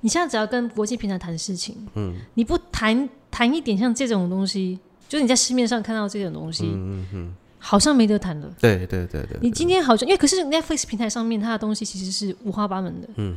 [0.00, 3.08] 你现在只要跟国际平台谈事情，嗯，你不谈。
[3.30, 8.50] 谈一点像这种东西，就是你在市面上看到这种东西，嗯嗯好像没得谈了。
[8.58, 9.38] 对对对对。
[9.42, 13.36] 你今天好像，因为可是 Netflix 平台上面它的东西其实是五花八门的，嗯，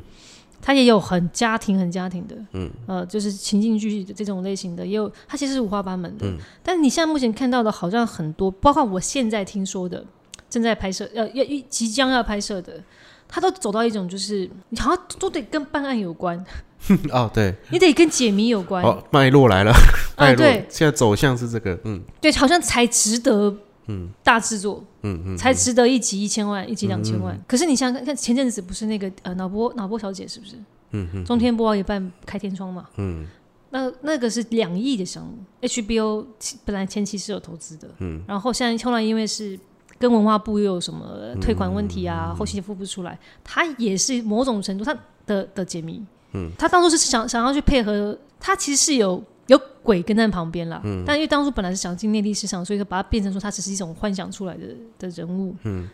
[0.62, 6.26] 它也有很家庭很家庭的，嗯，呃，就是情境剧的这种类型的，也有它其实是五花八门的。
[6.26, 6.38] 嗯。
[6.64, 10.04] 但是你现在目前看到的，好像很多，包括我现在听说的，
[10.50, 12.82] 正在拍摄，要要即将要拍摄的，
[13.32, 16.46] 它都走到一种就是，你好像都得跟办案有关。
[17.12, 18.84] 哦，对，你得跟解谜有关。
[18.84, 19.72] 哦，脉络来了，
[20.18, 20.44] 脉络。
[20.68, 23.56] 现在走向是这个，嗯，对，好像才值得，
[23.88, 27.40] 嗯，大制作，嗯嗯，才值得一集一千万，一集两千万。
[27.48, 30.56] 可是你想想看，前阵子不是那个呃脑波脑波小姐是不是？
[30.94, 33.28] 嗯嗯，中天播到一半开天窗嘛，嗯，
[33.70, 36.26] 那那个是两亿的项目，HBO
[36.66, 39.58] 本来前期是有投资的，嗯，然后现在后来因为是
[40.02, 44.94] 跟文化部又有什么退款问题啊，后期付不出来，他也是某种程度他
[45.26, 49.24] 的的解谜，嗯，他当初是想想要去配合，他其实是有。
[49.48, 55.54] 有鬼跟在旁边了，但因为当初本来是想进内地市场，所以说把它变成说它只是一种幻想出来的的人物。
[55.64, 55.90] 嗯，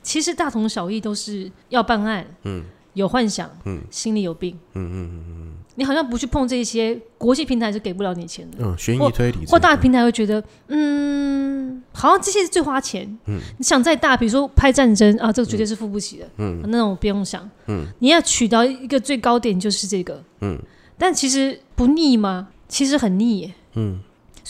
[0.00, 2.24] 其实大同小异，都是要办案。
[2.44, 3.50] 嗯，有幻想。
[3.64, 4.56] 嗯，心里有病。
[4.74, 8.58] 嗯嗯嗯嗯，你好像不去碰这些国际平台是给不了你钱的。
[8.60, 13.08] 嗯，悬疑推理或大平台会觉得，嗯，好像这些是最花钱。
[13.24, 16.28] 嗯，你想再大，比如说拍战争啊，这个绝对是付不起的。
[16.36, 17.48] 嗯，那种不用想。
[17.66, 20.22] 嗯，你要取到一个最高点就是这个。
[20.42, 20.58] 嗯，
[20.98, 22.48] 但其实不腻吗？
[22.68, 23.54] 其实很腻，耶。
[23.76, 24.00] 嗯，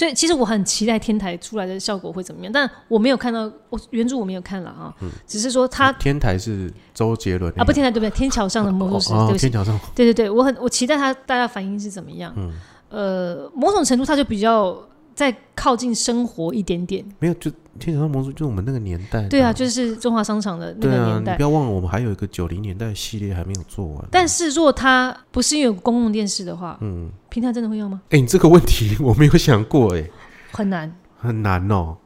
[0.00, 4.94] 所以其实我很期待天台出来的效果会怎么样，但我没有看到，我原著我没有看了啊，
[5.26, 8.10] 只是说他天台是周杰伦啊，不天台对不对？
[8.10, 12.50] 天桥上的魔术师，对天桥上，对对对，我很我期待他大家反应是怎么样，嗯，
[12.88, 14.74] 呃，某种程度他就比较。
[15.14, 19.26] 再靠近生活一点点，没有就天桥上魔术，就是我们那个年代。
[19.28, 21.32] 对啊，就是中华商场的那个年代。
[21.32, 24.04] 你不要忘了，我们还有一个九零年代系列还没有做完。
[24.10, 28.00] 但是如果它不是有公共电视的话，嗯，平台真的会要吗？
[28.10, 30.08] 哎，你这个问题我没有想过，哎，
[30.52, 31.96] 很难，很难哦。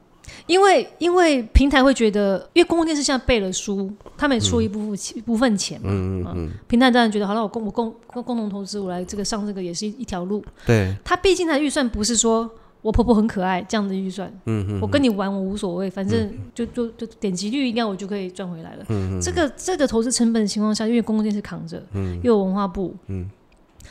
[0.46, 10.44] 因为因为平台会觉得，因为公共电视现在背了书，他们也出一部分钱部分钱嘛，嗯嗯嗯，平台当然觉得好了，我共我共共共同投资，我来这个上这个也是一一条路。
[10.66, 12.50] 对，他毕竟他预算不是说。
[12.84, 14.30] 我婆婆很可爱，这样的预算，
[14.78, 18.84] 我跟你玩我无所谓，反正就就就点击率应该我就可以赚回来了。
[19.22, 21.82] 这个这个投资成本的情况下，因为公共电视扛着，
[22.22, 22.94] 又有文化部，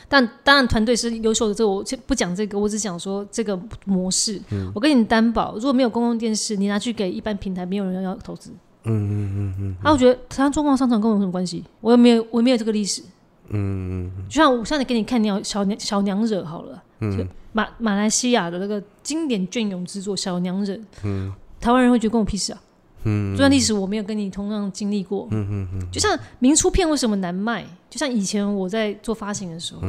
[0.08, 1.54] 但当然团队是优秀的。
[1.54, 4.40] 这我不讲这个，我只讲说这个模式。
[4.72, 8.52] 我跟你担保，如果没有公共电视，你拿去给一般平台，没有人要投资。
[8.84, 9.76] 嗯嗯嗯嗯。
[9.82, 11.64] 啊，我觉得台湾中广商场跟我有什么关系？
[11.80, 13.02] 我又没有，我没有这个历史。
[13.50, 14.28] 嗯嗯嗯。
[14.28, 16.82] 就像我上次给你看鸟小娘小娘惹好了。
[17.00, 17.28] 嗯。
[17.56, 22.60] 马马来西亚的那个经典隽永之作《小娘惹》，嗯，台湾人会觉得跟我屁事啊，
[23.04, 27.64] 嗯，这段历史我没有跟你同样经历过，嗯嗯嗯，就像明初片为什么难卖？
[27.88, 29.82] 就像以前我在做发行的时候，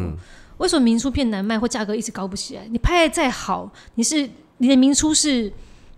[0.57, 2.67] 为什么明初片难卖或价格一直高不起来？
[2.69, 5.51] 你拍的再好，你是你的明初是，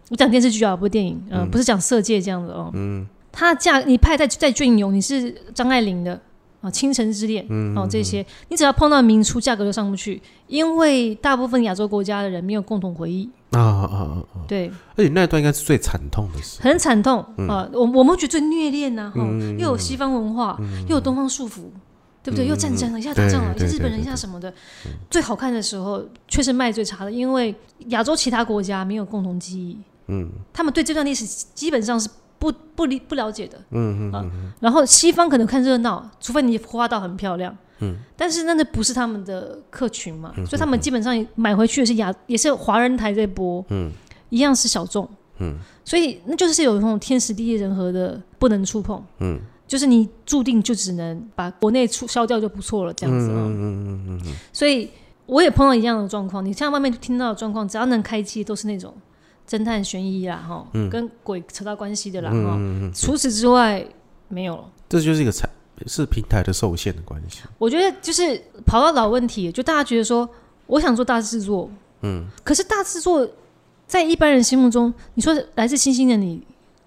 [0.10, 6.22] 我讲电视剧啊，不是电影，嗯，不是讲色戒这样的哦，嗯，它价你拍再再隽永，你是张爱玲的。
[6.60, 13.98] 啊，倾城之恋，哦，这些你只要碰到明初，价格就上不去，因为大部分亚洲国家的人没有共同回忆啊啊
[14.34, 14.42] 啊！
[14.48, 17.70] 对，而且那一段应该是最惨痛的事，很惨痛啊！
[17.72, 19.22] 我我们觉得最虐恋呐，哈，
[19.60, 21.62] 又有西方文化，又有东方束缚，
[22.24, 22.48] 对不对？
[22.48, 24.52] 又战争了，一下打仗了，一下日本人一下什么的，
[25.12, 27.54] 最好看的时候却是卖最差的，因为
[27.90, 32.10] 亚洲其他国家没有共同记忆，嗯，他们对这段历史基本上是。
[32.40, 34.26] 不不理不了解的，嗯嗯啊，
[34.60, 43.92] 然后西方可能看热闹，除非你画到很漂亮，嗯，但是那那不是他们的客群嘛，所以他们基本上买回去的是亚也是华人台在播，嗯，
[44.30, 54.90] 一样是小众，嗯，所以那就是有那种天时地利人和的不能触碰，嗯，就是你注定就只能把国内出销掉就不错了这样子啊，嗯嗯嗯嗯，所以
[55.26, 58.94] 我也碰到一样的状况，你像外面听到的状况，只要能开机都是那种。
[59.48, 62.60] 侦探悬疑啦，哈，跟鬼扯到关系的啦，哈。
[62.94, 63.86] 除此之外，
[64.28, 64.70] 没有了。
[64.90, 65.50] 这就是一个产
[65.86, 67.42] 是平台的受限的关系。
[67.58, 70.28] 我觉得就是跑到老问题，就大家觉得说，
[70.66, 71.70] 我想做大制作，
[72.02, 73.28] 嗯，可是大制作
[73.86, 76.42] 在一般人心目中，你说来自星星的你，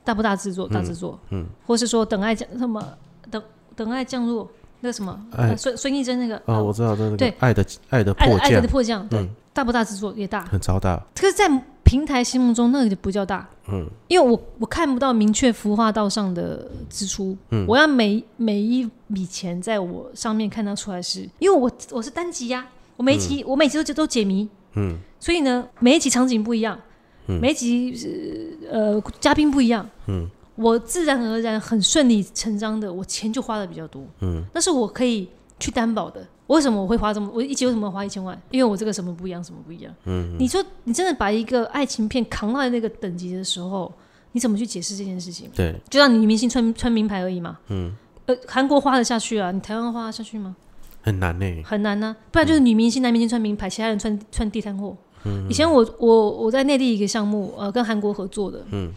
[0.04, 0.68] 大不大制作？
[0.68, 2.82] 大制作，嗯，或是说等爱降什么
[3.30, 3.42] 等
[3.74, 5.18] 等爱降落，那什么？
[5.56, 10.12] 孙孙艺珍那个啊，我知道，对对，爱的爱的迫降，爱的迫降，对，大不大制作？
[10.14, 11.02] 也大，很超大。
[11.14, 11.48] 可是，在
[11.90, 22.64] 平台心目中那个就不叫大，嗯，因为我我看不到明确孵化道上的支出，嗯，我要每每一笔钱在我上面看到出来是，因为我我是单集呀，
[22.96, 26.78] 我每一集我每集都都解谜，嗯，所以呢每一集场景不一样，
[27.26, 36.24] 嗯，每一集呃嘉宾不一样，嗯，我自然而然很顺理成章的我钱就花的比较多，嗯，那是我可以去担保的。
[36.50, 37.30] 为什么我会花这么？
[37.32, 38.36] 我一集为什么花一千万？
[38.50, 39.94] 因为我这个什么不一样，什么不一样？
[40.04, 43.92] 嗯，你说你真的把一个爱情片扛到那个等级的时候，
[44.32, 45.48] 你怎么去解释这件事情？
[45.54, 47.56] 对，就让你女明星穿穿名牌而已嘛。
[47.68, 47.94] 嗯，
[48.26, 50.56] 呃，韩国花得下去啊，你台湾花得下去吗？
[51.02, 52.16] 很难呢，很难呢。
[52.32, 54.96] 不然就是女明星、男明星穿名牌，其他人穿穿地摊货。
[55.24, 58.92] 嗯，以前我我我在内地一个项目，呃，跟韩国合作的，嗯，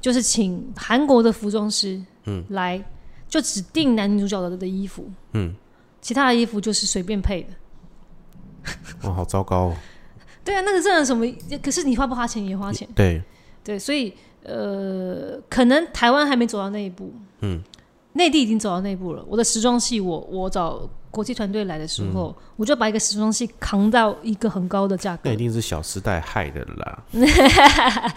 [0.00, 2.82] 就是请韩国的服装师，嗯，来
[3.28, 5.54] 就指定男女主角的的衣服，嗯。
[6.06, 9.74] 其他的衣服就是随便配的，哇，好糟糕哦！
[10.44, 11.26] 对啊，那个真的什么？
[11.60, 13.20] 可是你花不花钱也花钱，对
[13.64, 14.14] 对，所以
[14.44, 17.60] 呃，可能台湾还没走到那一步，嗯，
[18.12, 19.24] 内地已经走到那一步了。
[19.26, 25.22] 我的时装系，我我找国际团队来的时候，我就把一个时装系扛到一个很高的价格。
[25.24, 27.04] 那一定是小时代害的啦。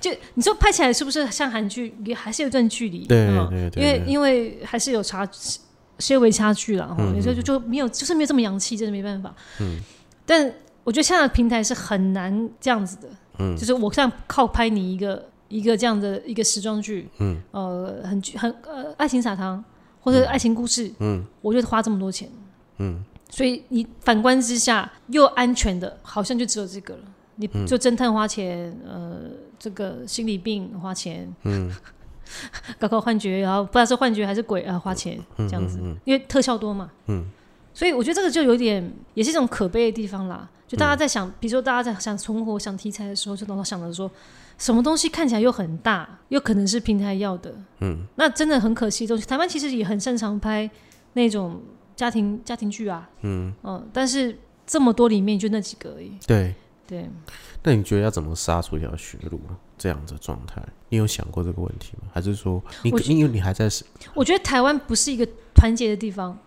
[0.00, 3.04] 就你说拍起来是不是像韩剧，也还是有一段距离？
[3.08, 5.28] 对对对，因为因为还是有差
[6.02, 7.02] 些微差距了哈。
[7.14, 9.34] 有时候就就没有，就是没有这么洋气，真的没办法。
[9.60, 9.80] 嗯。
[10.26, 10.52] 但
[10.84, 13.08] 我觉得现在的平台是很难这样子的。
[13.38, 13.56] 嗯。
[13.56, 19.62] 就是我像靠拍你一个一个这样的一个时装剧，嗯，呃，很很呃，爱情撒糖。
[20.04, 22.28] 或者爱情故事，嗯，我就花这么多钱，
[22.78, 27.00] 嗯，所以你反观之下又安全的，好像就只有这个了。
[27.36, 29.20] 你就侦探花钱，呃，
[29.60, 31.70] 这个心理病花钱，嗯，
[32.78, 37.24] 搞搞幻觉，然后不知道是幻觉还是鬼啊，花钱这样子，因为特效多嘛，嗯，
[37.72, 40.48] 所以我觉得这个就有点也是一种可悲的地方啦。
[40.66, 44.10] 就大家在想，比如说大家在想存活、想题材的时候，就老想着说。
[44.58, 49.04] 什么东西看起来又很大，又可能是平台要的，嗯，那真的很可惜。
[49.04, 50.70] 东西台湾其实也很擅长拍
[51.14, 51.60] 那种
[51.96, 56.12] 家庭家庭剧啊，嗯嗯，但是这么多里面就那几个而已。
[56.28, 56.54] 对
[56.86, 57.10] 对，
[57.64, 59.40] 那你觉得要怎么杀出一条血路？
[59.76, 60.62] 这样的状态，
[60.92, 62.08] 你有想过这个问题吗？
[62.12, 63.66] 还是说你因为你还在？
[64.12, 66.38] 我觉得台湾不是一个团结的地方，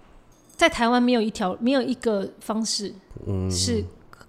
[0.56, 2.94] 在台湾没有一条没有一个方式，
[3.26, 3.84] 嗯，是。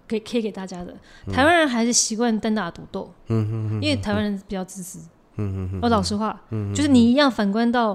[0.09, 0.97] 可以可以给大家的，
[1.33, 5.01] 台湾人还是习惯单打独斗，嗯因为台湾人比较自私，
[5.35, 7.89] 嗯嗯我老实话，嗯就是你一样反观到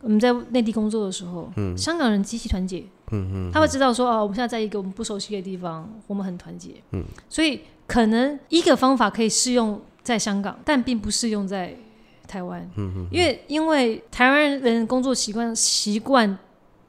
[0.00, 11.74] 我们在内地工作的时候，嗯，香港人极其团结，嗯他会知道说哦，我们现在在一个我们不熟悉的地方，我们很团结，嗯，所以可能一个方法可以适用在香港，但并不适用在
[12.26, 16.38] 台湾，嗯因为因为台湾人工作习惯习惯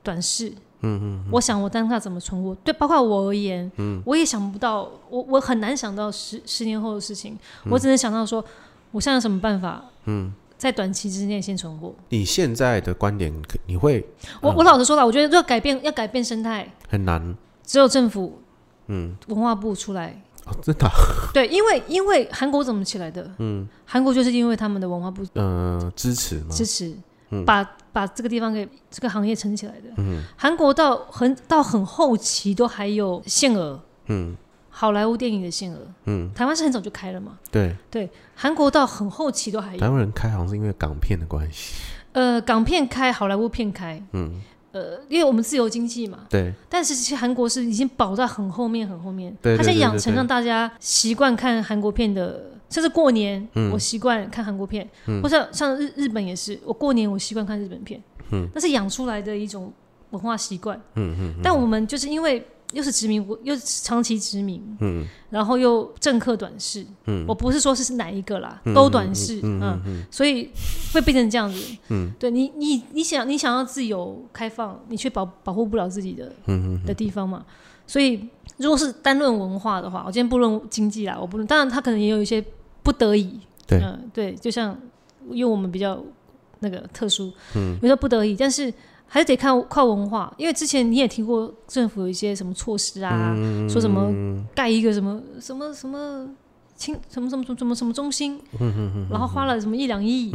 [0.01, 0.53] 短视。
[0.82, 2.55] 嗯嗯，我想我当下怎么存活？
[2.63, 7.38] 对，包括我而言，嗯，我也想不到，我我很难想到十十年后的事情，
[7.69, 8.41] 我只能想到说，
[8.91, 9.84] 我现在有什么办法？
[10.05, 11.93] 嗯，在短期之内先存活。
[12.08, 13.29] 你现在的观点，
[13.65, 14.08] 你会？
[14.39, 18.39] 我我老实说了，我觉得要改变要改变生态很难，只有政府，
[18.88, 20.21] 嗯，文化部出来。
[20.49, 20.89] 哦，真的？
[21.33, 23.29] 对，因为因为韩国怎么起来的？
[23.38, 26.47] 嗯，韩国就是因为他们的文化部，嗯，支持吗？
[26.51, 26.93] 支持。
[27.45, 29.89] 把把这个地方给这个行业撑起来的。
[29.97, 33.79] 嗯，韩国到很到很后期都还有限额。
[34.07, 34.35] 嗯，
[34.71, 35.77] 好莱坞电影的限额。
[36.05, 37.38] 嗯，台湾是很早就开了嘛。
[37.51, 39.79] 对对，韩国到很后期都还有。
[39.79, 41.75] 台湾人开好像是因为港片的关系。
[42.13, 44.01] 呃，港片开，好莱坞片开。
[44.13, 44.41] 嗯。
[44.71, 46.19] 呃，因为我们自由经济嘛。
[46.29, 46.53] 对。
[46.69, 49.36] 但是其实韩国是已经保在很后面很后面。
[49.41, 49.58] 对。
[49.58, 52.45] 他在养成让大家习惯看韩国片的。
[52.69, 54.88] 甚至过年，我习惯看韩国片，
[55.23, 59.73] 或者像日日本也是，我过年我习惯看日本片，嗯那是养出来的一种
[60.12, 60.79] 文化习惯。
[60.93, 61.36] 嗯嗯。
[61.41, 70.49] 但我们就是因为又是殖民，又长期殖民，嗯，然后又政客短视，嗯，我不是说是是哪一个啦，都短视，嗯，所以
[70.93, 71.77] 会变成这样子。
[71.89, 77.45] 嗯，对你，你你想你想要自由开放，你却保保护不了自己的，嗯的地方嘛。
[77.88, 78.27] 所以
[78.58, 82.43] 如果是单论文化的话，我今天不论经济啦，我不论，当然他可能也有一些。
[82.82, 84.75] 不得已，对，嗯，对，就像
[85.29, 86.01] 因为我们比较
[86.60, 88.73] 那个特殊，嗯，有时候不得已，但是
[89.09, 90.33] 还是得看靠文化。
[90.37, 93.35] 因为之前你也听过政府有一些什么措施啊，
[93.67, 94.09] 说什么
[94.55, 96.29] 盖一个什么什么什么
[96.77, 100.31] 清什么什么什么什么中心，嗯嗯嗯，然后花了什么一两亿，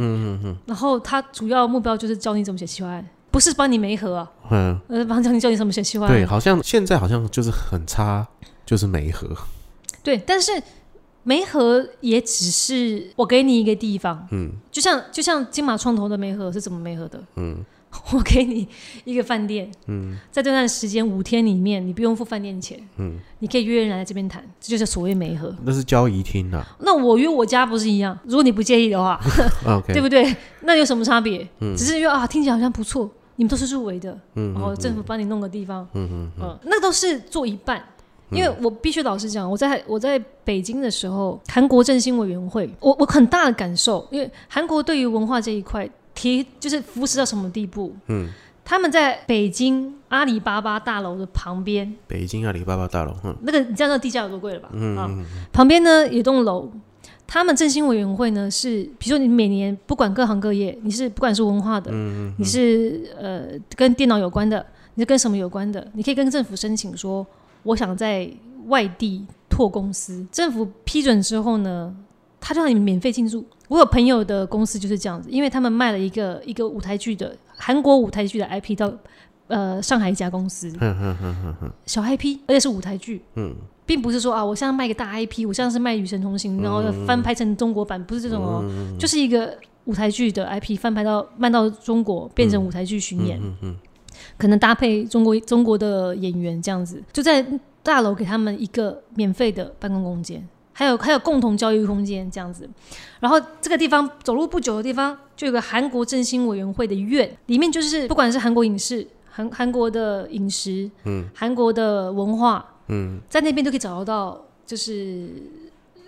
[0.67, 6.13] 然后他主要目标就是教你怎么写企划案，不是帮你媒合，啊嗯，呃，帮教你教你怎么写企划案。
[6.13, 8.27] 对，好像现在好像就是很差，
[8.65, 9.27] 就是媒合。
[10.03, 10.51] 对，但是。
[11.27, 17.65] 媒合也只是我给你一个地方，嗯，就像就像金马创投的媒合是怎么媒合的，嗯，
[18.13, 18.67] 我给你
[19.03, 25.55] 一个饭店，嗯，在这段时间五天里面，你不用付饭店钱，嗯，你可以约人来这边谈，这就是所谓媒合。
[25.63, 26.65] 那是交易厅啊。
[26.79, 28.17] 那我约我家不是一样？
[28.25, 29.19] 如果你不介意的话，
[29.67, 30.35] OK，对不对？
[30.61, 31.47] 那有什么差别？
[31.59, 37.83] 嗯，只是约啊，听起来好像不错，你们都是入围的，嗯，然后政府帮你弄个地方，嗯嗯嗯，那都是做一半。
[38.31, 47.93] 因为我必须老实讲，我在我在北京的时候，韩国振兴委员会，我我很大的感受，因为韩国对于文化这一块提就是扶持到什么地步？
[48.07, 48.29] 嗯，
[48.63, 54.69] 他们在北京阿里巴巴大楼的旁边，北京阿里巴巴大楼，嗯，那个你知道那地价有多贵了吧？
[54.73, 55.11] 嗯啊，
[55.53, 56.71] 旁边呢有栋楼，
[57.27, 67.25] 他们振兴委员会呢是，比如说你每年不管各行各业，你是不管是文化的，嗯嗯，你是呃跟电脑有关的，你是跟什么有关的，你可以跟政府申请说。
[67.63, 68.29] 我想在
[68.67, 71.95] 外地拓公司，政府批准之后呢，
[72.45, 73.43] 他就让你免费进驻。
[73.67, 78.93] 我有朋友的公司就是这样子，因为他们卖了一个一个舞台剧的韩国舞台剧的 IP 到
[79.47, 80.71] 呃上海一家公司，
[81.87, 88.63] 小 IP，而且是舞台剧，嗯，并不是说啊，我现在卖个大 IP，我现在是卖《与神同行》，然后翻拍成中国版，不是这种哦，
[88.99, 93.41] 就是一个舞台剧的 IP 翻拍到卖到中国，变成舞台剧巡演。
[94.37, 97.43] 可能搭配中国中国的演员这样子，就在
[97.81, 102.69] 大楼给他们一个免费的办公空间，还有还有共同教育空间这样子。
[103.21, 115.29] 然后这个地方走路不久的地方，就有个韩国振兴委员会的院，里面就是不管是韩国影视、韩韩国的饮食、嗯，韩国的文化，嗯，在那边都可以找得到，就是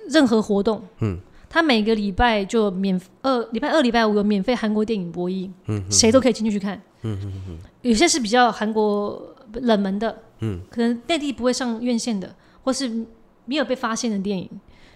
[0.10, 1.18] 任何活动，嗯。
[1.50, 13.06] 他每个礼拜就免二礼拜二礼拜五有免费韩国电影播映，嗯，谁都可以进去去看，嗯嗯嗯，有些是比较韩国冷门的，嗯，可能内地不会上院线的，或是
[13.48, 14.48] 没有被发现的电影，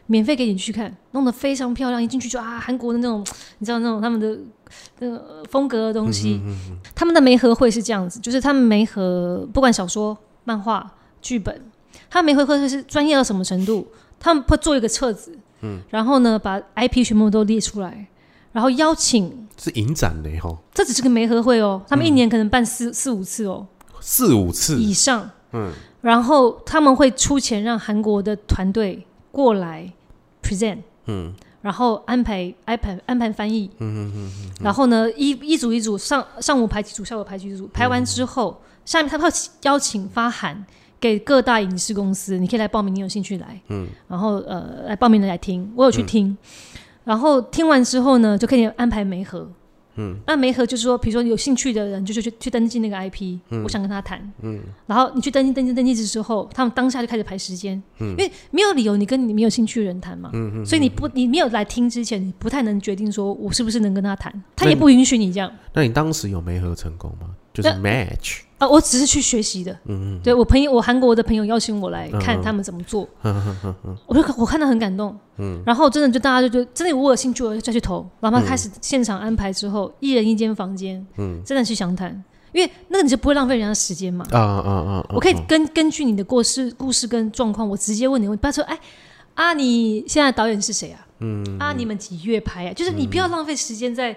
[0.06, 3.26] 免费给你去看，弄得非常漂亮，一进去就啊，韩国的那种，
[3.58, 4.38] 你知道那种他们的
[5.00, 6.40] 那个风格的东西，
[6.94, 11.62] 他们的媒合会是这样子，就是他们媒合不管小说、漫画、剧本，
[12.10, 13.88] 他媒合会是专业到什么程度，
[14.20, 15.38] 他们会做一个册子。
[15.64, 18.08] 嗯，然后呢，把 IP 全部都列出来，
[18.52, 23.68] 然后邀请是影展的哈，这只是个媒合会哦，他们一年可能办四四五次哦，
[24.00, 24.80] 四五次。
[24.80, 25.72] 以上，嗯，
[26.02, 29.92] 然后他们会出钱让韩国的团队过来
[30.44, 39.30] present，嗯，然后安排安排安排翻译，嗯嗯嗯，然后呢一一组一组上上午排几组，下午排几组，排完之后，下面他会
[39.64, 40.66] 邀请发函。
[41.00, 46.38] 给各大影视公司，你可以来报名，你有兴趣来，嗯，然后呃来报名的来听，我有去听，
[47.04, 49.50] 然后听完之后呢，就可以安排媒合，
[49.96, 65.52] 嗯，那媒合就是说，比如说有兴趣的人，就是去去登记那个 IP，我想跟他谈，嗯，然后你去登记登记登记之后，他们当下就开始排时间，嗯，因为没有理由你跟你没有兴趣的人谈嘛，嗯嗯，所以你不你没有来听之前，你不太能决定说我是不是能跟他谈，他也不允许你这样。
[65.74, 67.28] 那你当时有媒合成功吗？
[67.54, 68.40] 就是 match。
[68.58, 69.72] 啊，我只是去学习的。
[69.86, 73.10] 嗯嗯，对我朋友，我韩国的朋友邀请我来看他们怎么做。
[73.24, 75.18] 嗯嗯嗯我就我看到很感动。
[75.38, 78.08] 嗯，然后真的就大家就就真的我有兴趣，我就再去投。
[78.20, 81.04] 然后开始现场安排之后，一人一间房间。
[81.18, 82.12] 嗯，真的去详谈，
[82.52, 84.24] 因为那个你就不会浪费人家时间嘛。
[84.30, 85.06] 啊啊啊！
[85.10, 88.80] 我可以根根据你的故事故事跟状况，我直接问你，我不要说哎
[89.34, 91.08] 啊，你现在导演是谁啊？
[91.22, 92.74] 嗯啊，你们几月拍啊？
[92.74, 94.16] 就是你不要浪费时间在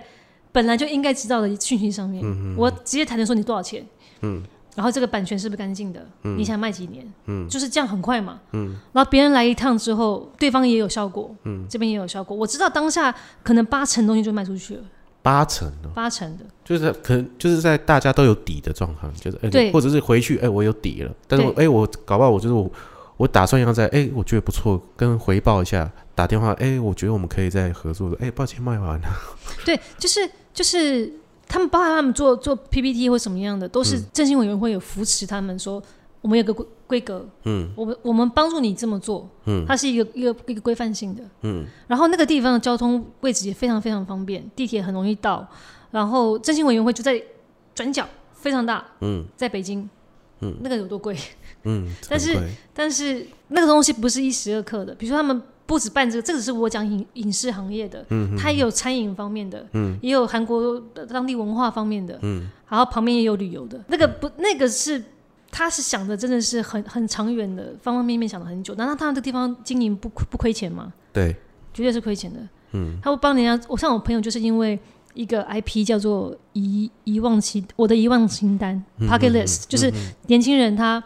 [0.55, 2.23] 本来就应该知道的讯息上面。
[2.25, 3.85] 嗯我直接谈的说你多少钱。
[4.21, 4.41] 嗯，
[4.77, 6.07] 然后这个版权是不是干净的？
[6.23, 7.05] 嗯，你想卖几年？
[7.27, 8.41] 嗯，就是这样很快嘛。
[8.53, 11.35] 嗯，然后别人来一趟之后，对方也有效果。
[11.43, 12.37] 嗯，这边也有效果。
[12.37, 14.83] 我知道当下可能八成东西就卖出去了。
[15.21, 22.71] 八成的，八成的，就是可能就是在大家都有底的状况，就是对，或者是回去哎，我有底了，但是我哎，我搞不好我就是我，
[23.17, 28.15] 我打算要在哎，我觉得不错，跟回报一下，打电话哎，我觉得我们可以再合作。
[28.21, 29.09] 哎，抱歉卖完了。
[29.65, 31.13] 对，就是就是。
[31.47, 35.81] 他们包含他们做做 PPT 或什么样的，都是振兴委员会有扶持他们说，
[36.23, 45.47] 我们有个规规格，嗯，我们我们帮助你这么做，嗯，它是一个一个一个规范性的，嗯，然后那个地方的交通位置也非常非常方便，地铁很容易到，
[45.91, 47.23] 然后振兴委员会就在
[47.75, 49.89] 转角，非常大，嗯，在北京，
[50.41, 51.15] 嗯，那个有多贵，
[51.65, 52.37] 嗯， 但是
[52.73, 55.43] 但是那个东西不是一时二刻的，比如说他们。
[55.67, 65.03] 不止办这个，这个是我讲影影视行业的，嗯，它也有餐饮方面的，嗯，也有韩国当地文化方面的，嗯，然后旁边也有旅游的，那个不，那个是
[65.51, 68.75] 他是想的真的是很很长远的，方方面面想了很久。
[68.75, 70.93] 难道他这个地方经营不不亏钱吗？
[71.13, 71.35] 对，
[71.73, 72.41] 绝对是亏钱的。
[72.73, 74.79] 嗯，他会帮人家，我像我朋友就是因为
[75.15, 79.91] 一个 IP 叫做遗遗忘清我的遗忘清单 p o c k e t List，就是
[80.27, 81.03] 年轻人他。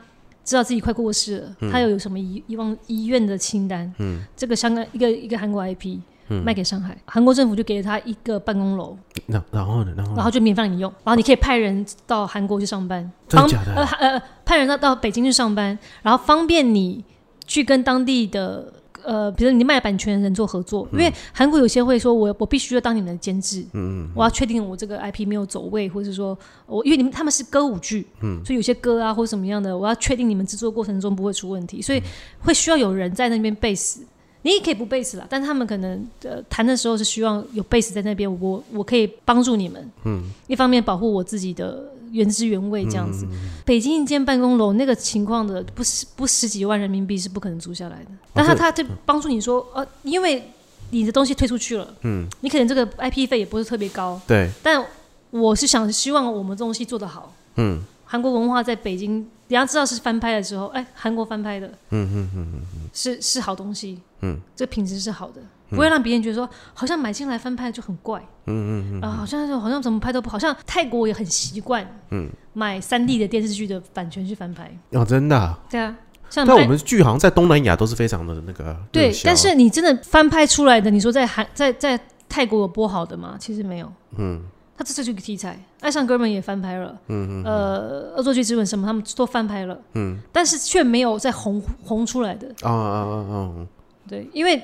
[0.48, 3.92] 知道自己快过世了，他又有什么遗遗忘医院的清单？
[3.98, 5.98] 嗯，这个香港一个一个韩国 IP
[6.42, 8.96] 卖给上海，韩国政府就给了他一个办公楼，
[9.26, 13.74] 那然后呢，然后然后就免费让你用，然后你可以派人到韩国去上班，真的假的？
[13.74, 17.04] 呃呃，派人到到北京去上班，然后方便你
[17.46, 18.72] 去跟当地的。
[19.04, 26.36] 呃，比如你卖版权人做合作，因为韩国有些会说，我我必须要当你们的监制，嗯嗯，我要确定我这个 IP 没有走位，或者说
[26.66, 32.02] 我因为你们他们是歌舞剧，嗯，所以有些歌啊或者什么样的，我要确定你们制作过程中不会出问题，所以
[32.40, 33.98] 会需要有人在那边 base。
[34.42, 41.92] 你也可以不 base 了，但他们可能呃谈的时候是希望有 base 在那边，我我可以帮助你们，嗯，一方面保护我自己的。
[42.10, 43.26] 原汁原味这样子，
[43.66, 48.06] 北京一间办公楼那个情况的，不十不十几万人民币是不可能租下来的。
[48.32, 50.42] 但他他就帮助你说，呃，因为
[50.88, 54.48] 你的东西推出去了，嗯，你可能这个 IP 费也不是特别高，对。
[54.62, 54.82] 但
[55.28, 59.16] 我是想希望我们东西做得好，嗯，韩国文化在北京，
[59.48, 65.40] 人家知道是翻拍的时候，哎，韩国翻拍的，嗯嗯嗯嗯嗯，是是好东西，嗯，这品质是好的。
[65.70, 75.94] 不会让别人觉得说，好像买进来翻拍就很怪，嗯嗯嗯，啊，好像好像怎么拍都不好，像泰国也很习惯，嗯，买三 D 的电视剧的版权去翻拍，哦，真的，对啊，
[76.30, 82.00] 像在我们剧行在东南亚都是非常的那个，对，但是你真的翻拍出来的，你说在韩在在
[82.30, 83.36] 泰国有播好的吗？
[83.38, 84.42] 其实没有，嗯，
[84.74, 85.52] 他这就是一个题材，
[85.84, 92.48] 《爱上哥们》也翻拍了，嗯嗯，呃，《恶作剧之吻》什么他们都翻拍了，嗯，但是却没有再红红出来的。
[92.62, 93.66] 啊啊啊啊！
[94.08, 94.60] 对，因为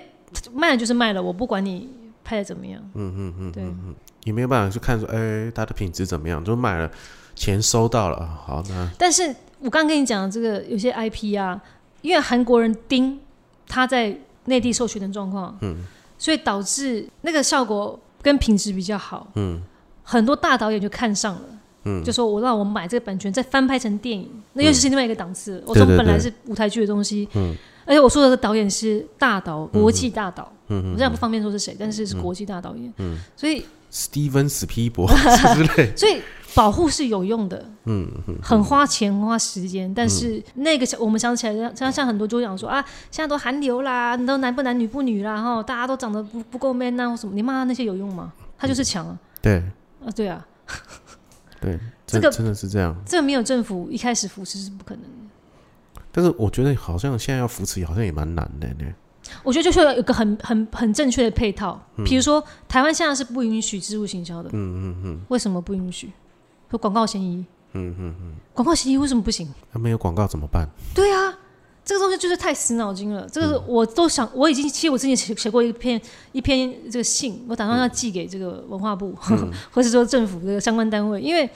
[0.53, 1.89] 卖了就是卖了，我不管你
[2.25, 2.81] 拍的怎么样。
[2.95, 3.63] 嗯嗯嗯，对，
[4.25, 6.45] 也没有办法去看说，哎，它的品质怎么样？
[6.45, 6.91] 就买了，
[7.37, 8.91] 钱收到了，好那。
[8.99, 9.23] 但是
[9.61, 11.61] 我刚刚跟你讲的这个有些 IP 啊，
[12.01, 13.21] 因为韩国人盯
[13.69, 14.17] 他在
[14.47, 15.85] 内地授权的状况，嗯，
[16.19, 19.63] 所以导致那个效果跟品质比较好，嗯。
[20.07, 21.43] 很多大导演就看上了，
[21.85, 25.65] 嗯，就说我让我买这个版权，再翻拍成电影，那又是另外一个档次。
[25.67, 27.57] 我说本来是舞台剧的东西，嗯，
[27.87, 35.09] 而且我说的导演是大导，国际大导，嗯我现在不方便说是谁，但是是国际大导演，嗯，所以 Steven Spielberg
[35.55, 36.21] 之类，所以
[36.55, 38.11] 保护是有用的，嗯，
[38.43, 48.33] 很花钱花时间，但是那个我们想起来，像像很多就讲说啊，现在都韩流啦，都男不男女不女啦，哈，大家都长得不不够 man 啊，或什么，你骂他那些有用吗？
[48.57, 49.63] 他就是强啊，对。
[50.05, 50.47] 啊，对啊，
[51.63, 52.95] 对， 这个真的是这样。
[53.07, 55.24] 这个没有政府一开始扶持是不可能的。
[56.17, 58.85] 但是我觉得好像现在要扶持，好像也蛮难的呢。
[59.43, 64.49] 我觉得就是要有个很很很正确的配套，比如说台湾现在是不允许植入行销的。
[64.53, 65.21] 嗯嗯嗯。
[65.29, 66.13] 为什么不允许？
[66.71, 67.45] 说广告嫌疑。
[67.73, 68.35] 嗯嗯嗯。
[68.53, 69.53] 广告嫌疑为什么不行？
[69.73, 70.69] 那没有广告怎么办？
[70.95, 71.37] 对啊。
[71.85, 76.01] 这个东西就是太死脑筋了，这个我都想，我已经其实我之前写写过一篇
[76.33, 79.15] 一篇这个信，我打算要寄给这个文化部，
[79.71, 81.47] 或者说政府这个相关单位，因为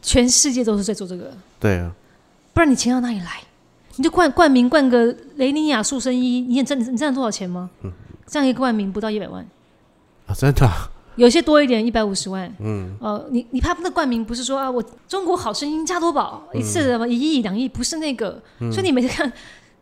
[0.00, 1.92] 全世界都是在做这个，对啊，
[2.52, 3.42] 不然你钱到哪里来？
[3.96, 7.68] 你就冠冠名冠个雷尼亚塑身衣，你真你知道多少钱吗？
[8.26, 9.44] 这样一个冠名不到一百万
[10.26, 10.68] 啊，真的。
[11.16, 12.48] 有些多一点，一百五十万。
[12.60, 18.40] 嗯，呃，你你怕那冠名不是说啊，我中国好声音加多宝一次什么一亿两亿，不是那个。
[18.70, 19.32] 所以你每次看，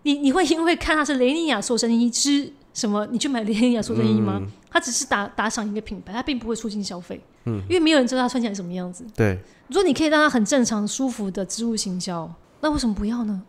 [0.05, 4.41] 你你会因为看它是雷尼亚塑身衣之什么，你去买雷尼亚塑身衣吗？
[4.71, 7.21] 它只是打打赏一个品牌，它并不会促进消费。
[7.45, 9.05] 嗯，因为没有人知道它穿起来什么样子。
[9.14, 9.39] 对，
[9.69, 13.43] 如果你可以让它很正常舒服的植入行销，那为什么不要呢？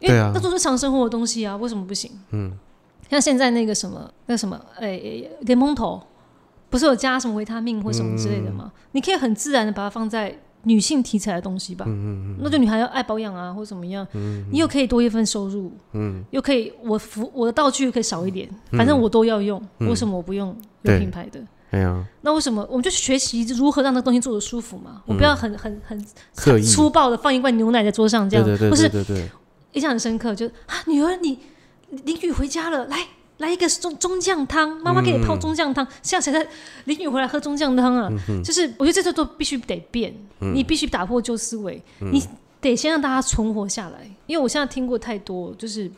[0.00, 2.10] 因为那都是常生活的东西啊，为什么不行？
[2.30, 2.52] 嗯，
[3.10, 5.00] 像现在那个什么那什么，哎，
[5.40, 6.02] 莲蓬头。
[6.70, 8.70] 不是有加什么维他命或什么之类的吗？
[8.92, 11.86] 你可以很自然的把它放在女性题材的东西吧。
[11.88, 14.06] 嗯嗯那就女孩要爱保养啊，或怎么样。
[14.12, 14.44] 嗯。
[14.52, 15.72] 你又可以多一份收入。
[15.92, 16.22] 嗯。
[16.30, 19.58] 又可以，我服我的道具可以少一点，反正我都要用。
[19.78, 21.40] 为什么我不用有品牌的？
[21.70, 22.04] 对呀。
[22.22, 25.02] 那为什么我们就学习如何让那个东西做的舒服嘛？
[25.06, 28.88] 我不要很很很粗暴的放一罐牛奶在桌上这样，不是？
[28.88, 29.28] 对对。
[29.72, 31.38] 印象很深刻，就啊，女儿，你
[32.04, 32.98] 淋雨回家了，来。
[33.38, 35.86] 来一个中中酱汤，妈妈给你泡中酱汤。
[36.02, 36.44] 现在谁在
[36.86, 38.10] 淋雨回来喝中酱汤啊？
[38.44, 42.20] 就是我觉得这些都必须得变，你必须打破旧思维，你
[42.60, 44.10] 得先让大家存活下来。
[44.26, 45.88] 因为我现在听过太多，就是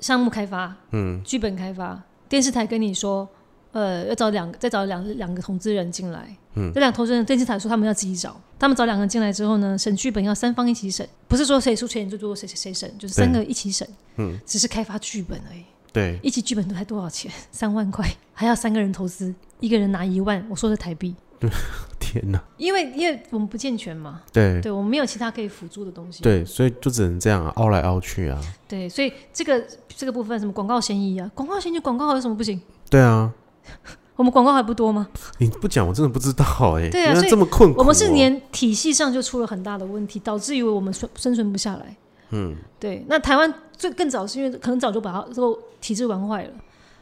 [0.00, 3.28] 项目开发、嗯，剧本开发，电视台跟你说，
[3.72, 6.36] 呃，要找两个，再找两两个投资人进来。
[6.54, 13.88] 嗯，这两投资人电视台说他们要自己找，他们找两个人进来之后呢，审剧本要三方一起审，不是说谁出钱就多谁谁谁审，就是三个一起审。
[14.16, 15.62] 嗯，只是开发剧本而已。
[15.92, 17.30] 对，一起剧本都才多少钱？
[17.50, 20.44] 三万块，还要三个人投资，一个人拿一万。
[20.48, 21.14] 我说的台币。
[22.00, 22.42] 天哪！
[22.56, 24.22] 因为因为我们不健全嘛。
[24.32, 26.22] 对，对我们没有其他可以辅助的东西。
[26.22, 28.40] 对，所以就只能这样凹来凹去啊。
[28.66, 31.30] 对，所以这个这个部分什么广告嫌疑啊？
[31.34, 32.60] 广告嫌疑，广告有什么不行？
[32.90, 33.32] 对啊，
[34.16, 35.08] 我们广告还不多吗？
[35.38, 36.44] 你不讲，我真的不知道
[36.76, 36.88] 哎。
[36.90, 37.78] 对啊，这么困苦。
[37.78, 41.96] 我们是连体系上就出了很大的问题，导致于我们生生存不下来。
[42.30, 43.04] 嗯，对。
[43.08, 46.50] 那台湾最更早是因为可能早就把它这个体制玩坏了。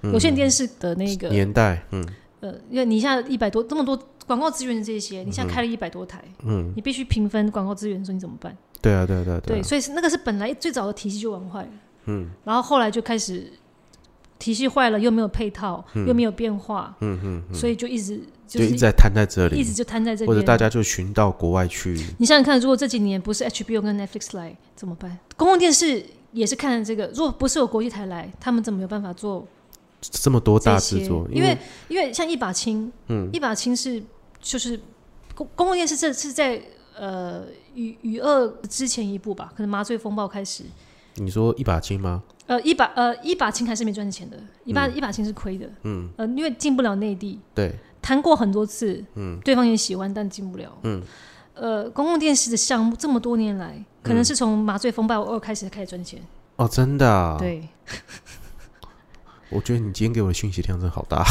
[0.02, 2.06] 有线电视的那个年代，嗯，
[2.40, 8.54] 呃，因为你现在一百多这么多广告资源这些，你现在开了一百多台，嗯，你必须平分广告资源，说你怎么办？
[8.82, 9.56] 对啊，对对对。
[9.56, 11.68] 对，所以是那个是本来最早的体系就玩坏了，
[12.04, 13.50] 嗯，然后后来就开始
[14.38, 21.92] 体系坏了，又没有配套，又没有变化，嗯嗯，所以就一直就一直在瘫在这里，一直就瘫在这里，或者大家就寻到国外去。
[22.18, 25.18] 你想想看，如果这几年不是 HBO 跟 Netflix 来怎么办？
[25.36, 29.46] 公共电视也是看这个，如果不是有国际台来，他们怎么有办法做？
[30.02, 31.56] 这么多大制作，因为
[31.88, 34.00] 因为像一把青，嗯，一把青是
[34.40, 34.78] 就是
[35.34, 36.60] 公公共电视，这是在
[36.94, 37.40] 呃
[37.74, 39.50] 《与与二》之前一部吧？
[39.56, 40.64] 可能《麻醉风暴》开始。
[41.14, 42.22] 你说一把青吗？
[42.46, 51.02] 呃，一把呃一把琴还是没赚钱的，一把一把琴是亏的，嗯，呃，因为进不了内地，对，谈过很多次，嗯，对方也喜欢，但进不了，嗯，
[51.54, 56.20] 呃，公共电视的项目这么多年来，可能是从《麻醉风暴二》开始开始赚钱，
[56.56, 57.68] 哦，真的，对。
[59.48, 61.24] 我觉得你今天给我的讯息量真好大，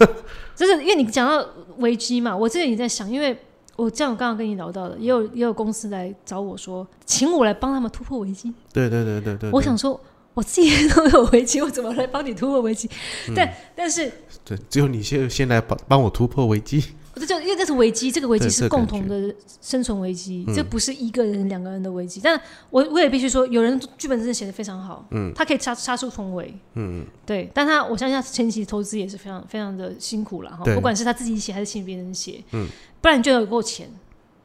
[0.56, 1.46] 就是因为你讲到
[1.76, 3.38] 危机嘛，我之前也在想，因为
[3.76, 8.52] 我这样刚刚跟你聊到的，也有也有公司来找我说，请我来帮他们突破危机。
[8.72, 9.50] 对对对对对。
[9.50, 10.00] 我想说，
[10.38, 12.88] 我自己都有危机，我怎么来帮你突破危机？
[13.34, 14.08] 但但是，
[14.44, 16.80] 对，只有你先先来帮帮我突破危机。
[17.18, 22.20] 这就因为这是危机，这个危机是共同的生存危机，嗯这不是一个人、两个人的危机。
[22.22, 27.50] 但我我也必须说，有人剧本真的写的非常好，嗯，他可以杀杀出重围，嗯，对。
[27.52, 32.68] 但他我相信他前期投资也是非常非常的辛苦了哈，不管是他自己写还是请别人写，嗯，
[33.00, 33.90] 不然你就有够钱，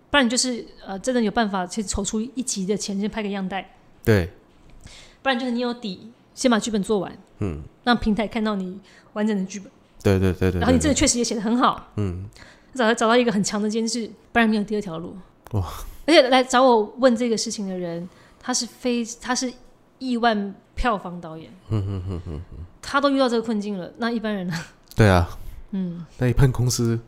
[0.10, 4.32] 不然你就是呃真的有办法去筹出一集的钱，先拍个样带，对，
[5.24, 8.80] 不然就是你有底，先把剧本做完，嗯，让平台看到你
[9.14, 9.72] 完整的剧本。
[10.04, 12.26] 对对对对，然后你真对的确实也写的很好，嗯，
[12.76, 15.16] 找到找到一个很强的监制，不然没有第二条路。
[15.54, 15.66] 哇！
[16.06, 18.08] 而且来找我问这个事情的人，
[18.38, 19.52] 他是非他是
[20.00, 22.42] 亿万票房导演，嗯嗯嗯嗯，
[22.82, 24.54] 他都遇到这个困境了，那一般人呢？
[24.94, 25.38] 对啊，
[25.72, 27.00] 嗯，那一般公司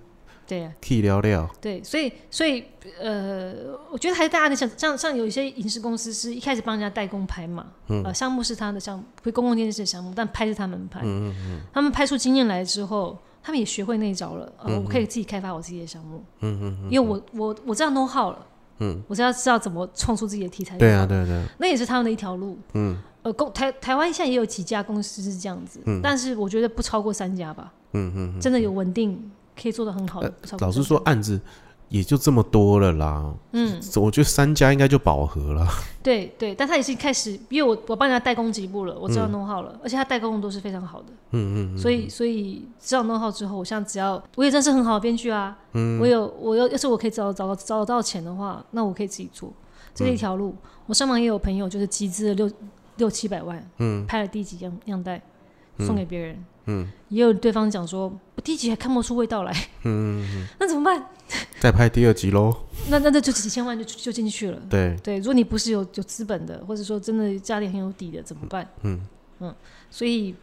[0.48, 2.64] 对呀、可以聊聊，对，所以所以
[3.02, 3.54] 呃，
[3.92, 8.04] 我觉得还是大家的像像像有一些影视公司是一开始帮人家代工拍嘛，嗯。
[8.04, 11.62] 呃，项目是他的项目，非公共电视的项目，但拍是他们拍，嗯嗯嗯。
[11.74, 18.48] 他们拍出经验来之后，他们也学会那一招了，呃，我可以自己开发我自己的项目，嗯嗯嗯，因为我我我这样 know how 了，
[18.80, 22.58] 嗯，我知道知道怎么创出自己的题材，对啊，对啊对啊，那也是他们的一条路。
[22.74, 22.98] 嗯。
[23.24, 26.00] 呃，公台台湾现在也有几家公司是这样子，嗯。
[26.04, 29.32] 但是我觉得不超过三家吧，嗯嗯嗯，真的有稳定
[29.62, 31.40] 可以做的很好的，老实，说案子
[31.90, 35.68] 也就这么多了啦，嗯，我觉得三家应该就饱和了，
[36.02, 39.32] 对对，但他已经开始，因为我我帮人家代工几部了，我知道嗯。
[39.32, 46.00] 弄好了，而且他代工都是非常好的，嗯嗯所以所以知道弄好之后，我现在只要我也真是很好的编剧啊，嗯。
[46.00, 49.54] 我有我要要是我可以找找找得到钱的话，那我可以自己做，
[49.94, 50.56] 这是一条路。
[50.88, 52.52] 我上网也有朋友就是集资了六
[52.98, 54.06] 六七百万，嗯。
[54.08, 55.22] 拍了第一集样样带
[55.80, 56.88] 送给别人，嗯。
[57.10, 59.52] 也有对方讲说，我第一集还看不出味道来，
[59.84, 61.04] 嗯嗯， 那怎么办？
[61.60, 62.54] 再拍第二集喽，
[62.90, 64.60] 那那那就几千万就就进去了。
[64.70, 68.68] 对，对，如果你不是有有资本的，或者说真的家里很有底的，怎么办？
[68.84, 69.00] 嗯。
[69.40, 69.54] 嗯，
[69.90, 70.34] 所以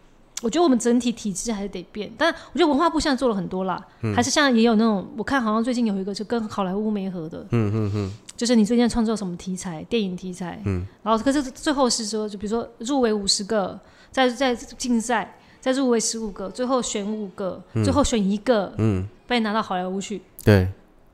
[0.43, 2.11] 我觉得我们整体体制还是得变。
[2.18, 4.14] 但我觉得文化部现在做了很多啦，嗯。
[4.14, 8.12] 还是现在也有那种，我看好像最近有一个就跟好莱坞没合的，嗯嗯嗯。
[8.37, 13.79] 就是你最近创作什么题材，电影题材，嗯，然后可是最后是说，就比如说入围五十个，
[14.11, 20.69] 在在竞赛，再入围十五个，最后选五个，最后选一个，嗯，被拿到好莱坞去，对，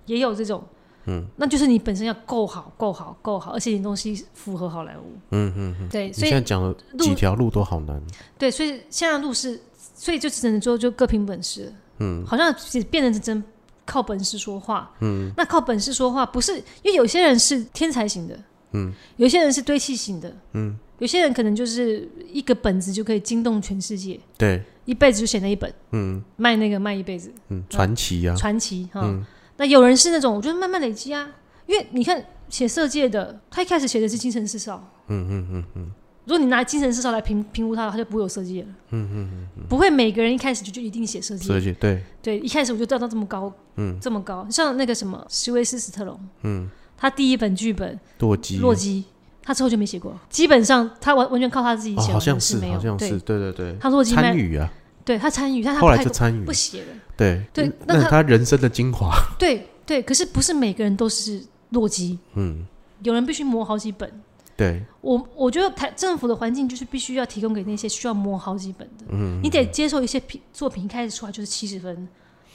[0.07, 0.64] 也有这种。
[1.05, 5.18] 嗯，那就是你本身要够好、够好、够好，而且你东西符合好莱坞。
[5.30, 8.03] 嗯嗯嗯，对，你所以现在讲了几条路都好难，
[8.38, 9.61] 对，所以现在路是，
[9.94, 11.72] 所以就只能说就各凭本事。
[11.99, 13.42] 嗯，好像也变成真
[13.84, 14.90] 靠本事说话。
[15.01, 18.38] 嗯，那靠本事说话不是因为有些人是天才型的，
[18.72, 26.22] 嗯，有些人是堆砌型的，嗯，有些人可能就是一个本子就可以惊动全世界，对，一辈子就写那一本，嗯。
[26.36, 29.01] 卖那个卖一辈子，嗯，传奇啊，传奇哈。
[29.05, 29.24] 嗯。
[29.57, 31.28] 那有人是那种，我觉得慢慢累积啊，
[31.66, 35.92] 因为你看写色戒的，他一开始写的是精神四少，嗯嗯嗯嗯。
[36.24, 38.68] 如果你拿精神四少来评评估他，他就不会有设计了。
[38.90, 43.99] 嗯嗯嗯，不会每个人一开始就就一定写设计，设计对，对，一开始我就调到这么高，嗯。
[44.01, 44.46] 这么高。
[44.51, 49.03] 像那个什么史威斯·斯特龙，嗯，他第一本剧本洛基，《洛基》，
[49.49, 54.70] 他之后就没写过，基本上他完完全靠他自己哦，写好像是，好像是，，对对对，他洛基卖参，与啊，
[55.07, 57.42] 对他参与，但他后来就参与不，写了，对。
[57.55, 62.66] 对嗯那他人生的精华，对对，可是不是每个人都是洛基，嗯，
[63.03, 64.12] 有人必须磨好几本。
[64.55, 72.07] 对，我我觉得台政府的环境就是必须要提供给那些需要磨好几本的，嗯，你得接受一些品作品一开始出来就是七十分、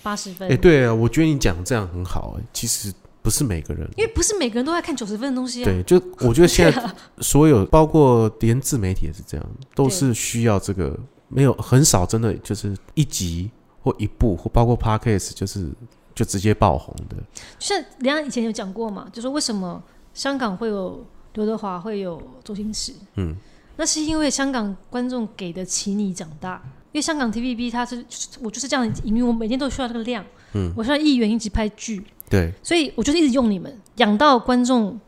[0.03, 3.89] 八十分，哎，对啊，我觉得你讲这样很好，哎，其实不是每个人。
[3.97, 5.65] 因为不是每个人都在看九十分的东西啊。
[5.65, 5.95] 对，就
[6.27, 10.95] 我觉得现在所有，包括连自媒体也是这样，都是需要这个，
[11.29, 13.49] 没有很少真的就是一集
[13.81, 15.71] 或一部，或包括 podcast 就是
[16.13, 17.15] 就直接爆红的。
[17.57, 19.81] 像梁以前有讲过嘛，就说为什么
[20.13, 21.03] 香港会有
[21.33, 22.93] 刘德华，会有周星驰？
[23.15, 23.35] 嗯，
[23.77, 26.61] 那是因为香港观众给得起你长大，
[26.91, 32.03] 因为香港 TVB 它是就是我就是这样营运，我每天都需要这个量，嗯，我需要议员一直拍剧，
[32.33, 34.99] 对，所以我就是一直用你们，养到观众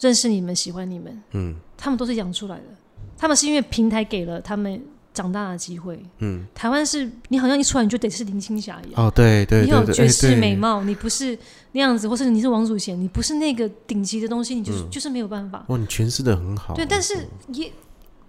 [0.00, 2.64] 认识你们、喜欢你们，嗯他们都是养出来的，
[3.16, 4.78] 他们是因为平台给了他们
[5.14, 5.98] 长大的机会。
[6.18, 9.06] 嗯，台湾是你好像一出来你就得是林青霞一样。
[9.06, 11.38] 哦，对对你有绝世美貌，你不是
[11.72, 15.64] 那样子，或是你是王祖贤，你不是那个顶级的东西，你就是、嗯就是没有办法。
[15.68, 16.74] 哇，你诠释的很好。
[16.74, 17.72] 对，但是也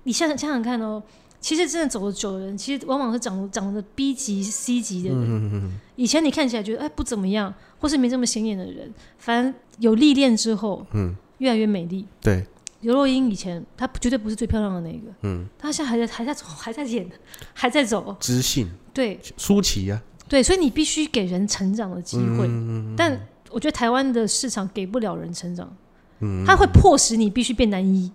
[0.03, 1.03] 你想想想想看哦，
[1.45, 5.19] 其实真的走的久的人，其实往往是长长得 B 级、C 级的人。
[5.19, 12.03] 嗯嗯嗯以前你看起来觉得哎不怎么样，或是没这么显眼的人，反正有历练之后，嗯，越来越美丽。
[12.19, 12.43] 对，
[12.81, 17.07] 刘若英以前她绝对不是最漂亮的那个，嗯，她现在还在还在走，还在演，
[17.53, 18.17] 还在走。
[18.19, 19.19] 知性对。
[19.37, 22.47] 舒淇啊，对，所以你必须给人成长的机会。
[22.47, 23.15] 嗯但
[23.51, 25.71] 我觉得台湾的市场给不了人成长，
[26.21, 28.11] 嗯，它会迫使你必须变男一，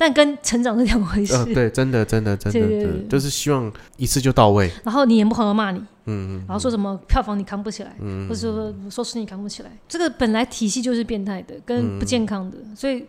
[0.00, 1.44] 但跟成长是两回事。
[1.52, 4.70] 对，真的，真的，真的，对就是希望一次就到位。
[4.82, 13.04] 然后你演不好要骂你，嗯嗯，然后说什么票房你扛不起来，嗯，或者说说是你扛不起来，这个本来体系就是变态的，跟不健康的，所以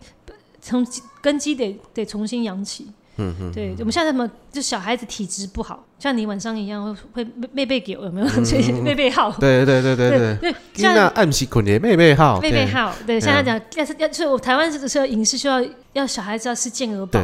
[0.60, 0.86] 从
[1.22, 2.88] 根基得得重新养起。
[3.16, 8.26] 嗯嗯，对，我们现在什么就小孩子体质不好，像你晚上一样会会妹妹给有没有？
[8.82, 10.36] 妹妹号，对对对对对。
[10.36, 17.20] 对，像暗时困的妹妹号，妹妹号，对，像他讲要是要就是我台湾是是饮食需要要小孩子要吃健儿宝，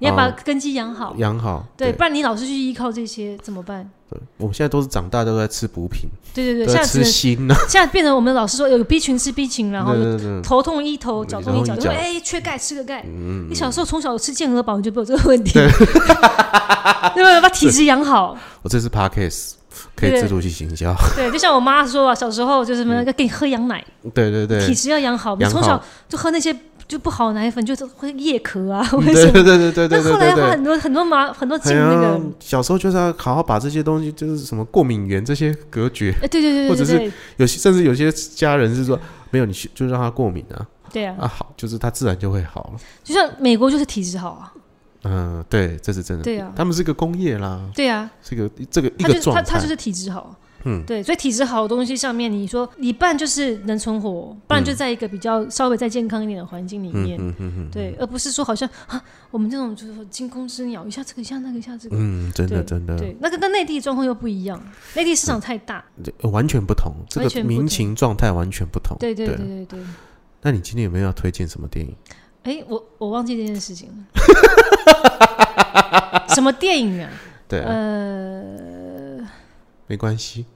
[0.00, 3.88] 你要把根基养好，养好，对，不然你老是去依靠这些怎么办？
[4.10, 7.46] 对，我们现在都是长大都在吃补品，对对对，现在吃锌。
[7.46, 9.92] 呢，现在变成我们老师说有 B 群吃 B 群，然后
[10.42, 13.02] 头痛医头，脚痛医脚，说哎缺钙吃个钙。
[13.04, 15.68] 嗯你小时候从小吃健和宝，你就没有这个问题，对。
[17.14, 18.36] 不把体质养好。
[18.62, 19.52] 我这是 Parkes，
[19.94, 20.94] 可以自主去行销。
[21.14, 23.84] 对，就像我妈说啊，小时候就是什么要给你喝羊奶，
[24.14, 26.56] 对对对，体质要养好，你从小就喝那些。
[26.88, 30.00] 就不好奶粉，就是会夜咳啊，对对对对对对。
[30.02, 32.18] 那后来很多很多麻很多劲那个。
[32.40, 36.10] 小时候就是要好好把这些东西，就是什么过敏源这些隔绝。
[36.22, 38.98] 哎，对对对或者是有些甚至有些家人是说，
[39.30, 40.66] 没有你就让他过敏啊。
[40.90, 41.14] 对啊。
[41.20, 42.80] 啊好，就是他自然就会好了。
[43.04, 44.52] 就像美国就是体质好啊。
[45.04, 46.24] 嗯，对，这是真的。
[46.24, 46.50] 对啊。
[46.56, 47.60] 他们是个工业啦。
[47.74, 48.10] 对啊。
[48.22, 49.42] 是个这个一个状态。
[49.42, 50.34] 他他就是体质好。
[50.64, 57.18] 嗯，对，所以体质好的东西上面，你说一半就是能存活，不然就在一个比较稍微再健康一点的环境里面，
[57.70, 64.60] 对，而不是说好像啊，我们这种就是说惊弓之鸟，一下这个一下那个一下这个，嗯，真的真的，对，那个跟内地状况又不一样，
[64.94, 65.84] 内地市场太大，
[66.22, 69.14] 完全不同，这个民情状态完全不同，对。
[69.14, 69.80] 对对对对。
[70.42, 71.92] 那你今天有没有要推荐什么电影？
[72.44, 74.04] 哎，我我忘记这件事情了，
[76.34, 77.10] 什么电影啊？
[77.48, 78.67] 对，呃，
[79.88, 80.46] 没关系。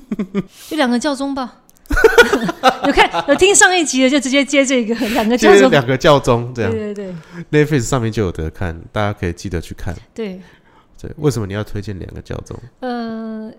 [0.70, 1.60] 就两个教宗吧，
[2.86, 7.12] 有看有听上一集的就直接接这个两个教宗，两个教宗这样，对对
[7.50, 9.94] 对，Netflix 上面就有得看，大家可以记得去看。
[10.14, 10.40] 对
[11.00, 12.56] 对，为什么你要推荐两个教宗？
[12.80, 13.52] 呃，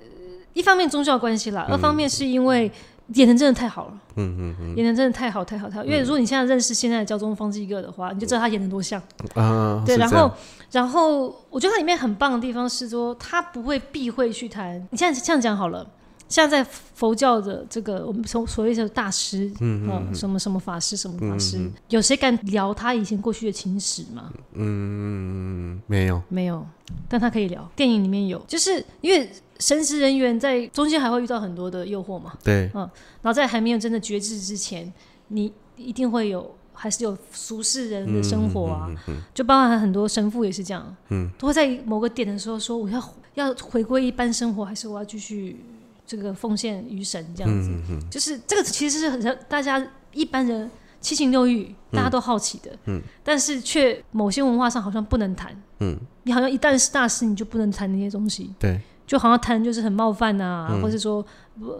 [0.53, 2.71] 一方面宗教关系啦，二方面是因为。
[3.15, 5.83] 演的真的太好了，嗯嗯嗯，演的真的太好太好太好。
[5.83, 9.01] 因为如果你现在认识现在的教宗方济各的话，你就知道他演的多像
[9.33, 9.81] 啊。
[9.83, 10.31] 对，然后
[10.71, 14.79] 然后我觉得它里面很棒的地方是说，他不会避讳去谈。
[14.91, 15.89] 你现在这样讲好了，
[16.27, 24.31] 现在在佛教的这个我们从所谓的大师，嗯嗯，什么什么法师什么法师，有谁敢聊他以前过去的情史吗？
[24.53, 26.65] 嗯，没有没有，
[27.07, 27.69] 但他可以聊。
[27.75, 29.29] 电影里面有，就是因为。
[29.59, 32.31] 神职人员在中间还会遇到很多的诱惑嘛？
[32.41, 32.79] 对，嗯，
[33.21, 34.89] 然后在还没有真的觉知之前，
[35.27, 38.89] 你一定会有，还是有俗世人的生活啊，
[39.33, 43.03] 就包含很多神父也是这样，嗯，都会在某个点的时候说，我要
[43.33, 45.61] 要回归一般生活，还是我要继续
[46.07, 47.69] 这个奉献于神这样子，
[48.09, 50.71] 就是这个其实是很大家一般人
[51.01, 58.79] 七情六欲大家都好奇的，嗯，但是却某些文化上好像不能谈，嗯，你好像一旦是大师，你就不能谈那些东西，对。
[59.09, 61.25] 就好像谈就是很冒犯呐，或者说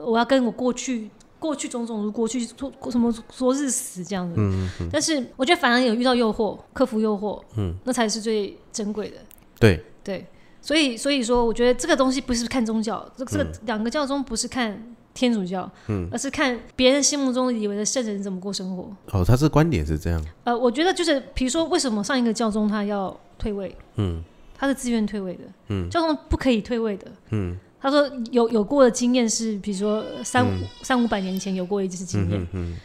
[0.03, 1.07] 我要跟我过去
[1.39, 4.35] 过去种种如过去说什么昨日死这样子。
[4.37, 4.89] 嗯嗯。
[4.91, 9.17] 但是我觉得反而有遇到诱惑，克服诱惑，嗯，那才是最珍贵的。
[9.59, 10.25] 对对，
[10.61, 18.91] 所以所以说，我觉得这个东西不是看宗教，这这个两个教宗不是看天主教，嗯，而是看别人心目中以为的圣人怎么过生活。
[19.11, 20.23] 哦，他这观点是这样。
[20.43, 23.75] 呃，我觉得就是比如说，为什么上一个教宗他要退位？
[23.95, 24.23] 嗯。
[24.61, 30.45] 他是自愿退位的，嗯，教宗不可以退位的，嗯，他说有有过的经验是，比如说三
[30.81, 32.75] 三五百年前有过一次经验，嗯，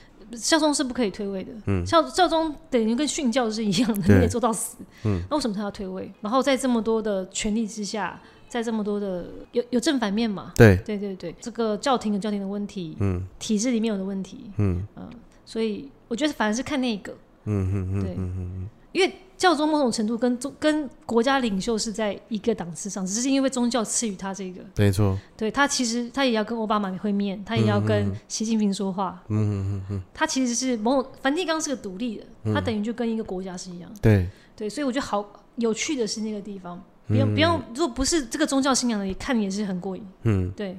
[0.41, 6.11] 教宗是不可以退位的，嗯，教教宗等于跟训教是一样的，你得做到死，嗯，那为什么他要退位？
[6.21, 10.53] 然后在这么多的权力之下，在这么多的有有正反面嘛？
[10.55, 14.87] 对，对对对，这个教廷有教廷的问题，嗯，体制里面有的问题，嗯。
[14.97, 15.11] 嗯，
[15.45, 17.13] 所以我觉得反而是看那个，
[17.45, 19.13] 嗯嗯嗯，对，因为。
[19.45, 24.63] 教宗某种程度跟宗跟国家领袖是在一个档次上，只是因为宗教赐予他这个。
[24.77, 25.19] 没错。
[25.37, 29.23] 对他其实他也要跟奥巴马会面，他也要跟习近平说话。
[29.29, 30.03] 嗯嗯嗯嗯。
[30.15, 32.25] 他其实是某种梵蒂冈是个独立的，
[32.55, 33.91] 他等于就跟一个国家是一样。
[34.01, 34.27] 对。
[34.57, 40.03] 对，所以我觉得好有趣的是那个地方，不用不用，如果不是这个宗教信仰的，看也是很过瘾。
[40.23, 40.75] 嗯，对。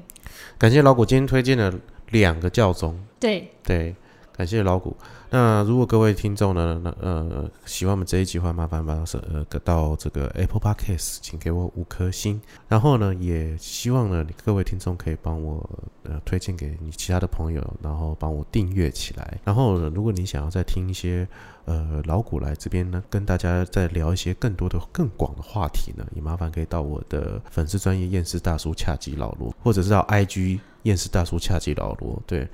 [0.57, 1.71] 感谢老古今天推荐了
[2.09, 2.99] 两个教宗。
[3.19, 3.95] 对对，
[4.35, 4.95] 感谢老古。
[5.29, 8.93] 那如果各位听众呢，那呃喜欢我们这一集的话，麻烦把
[9.31, 12.41] 呃到这个 Apple Podcast，请给我五颗星。
[12.67, 15.67] 然后呢，也希望呢各位听众可以帮我
[16.03, 19.39] 呃推荐给你其他的朋友，然后帮我订阅起来。
[19.45, 21.25] 然后呢如果你想要再听一些
[21.63, 32.45] 呃老古来这边呢，跟大家再聊一些更多的更广的话题呢，也麻烦可以到我的粉丝专业厌世大叔恰吉老罗，或者是到 IG 厌世大叔恰吉老罗，对。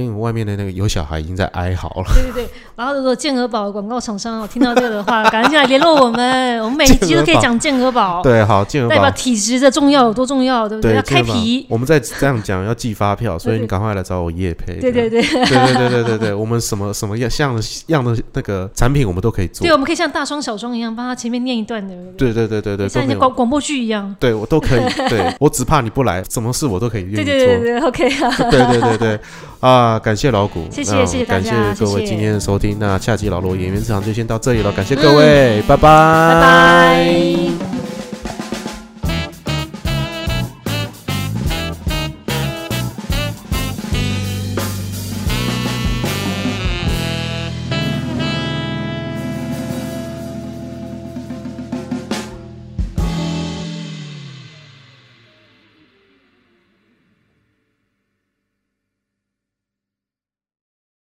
[0.00, 2.04] 因为外面的那个有小孩已经在哀嚎了。
[2.14, 8.22] 对对对，然后如果健和宝广告厂商听到这个的话， 赶紧来联络我们，我们每一集都可以讲健和宝。
[8.22, 10.94] 对，好，健和宝代表体质的重要有多重要，对不对？
[10.94, 14.80] 要开皮，我们再这样讲，要寄发票，所以你赶快来找我叶培。
[14.80, 17.54] 对对对，对对对对对对，我们什么什么样像
[17.86, 19.66] 样的那个产品，我们都可以做。
[19.66, 21.94] 对，我们可以像大双小双一样，帮他前面念一段的。
[22.16, 24.14] 对对对对对，像广广播剧一样。
[24.18, 27.24] 对我都可以，对我只怕你不来，什么事我都可以愿意做。
[27.24, 28.50] 对对对，OK 啊。
[28.50, 29.20] 对对对对，
[29.60, 32.76] 啊，感谢老谷，谢谢谢谢感谢各位今天的收听。
[32.78, 37.83] 那下期老罗演员场就先到这里了，感谢各位，拜拜，拜拜。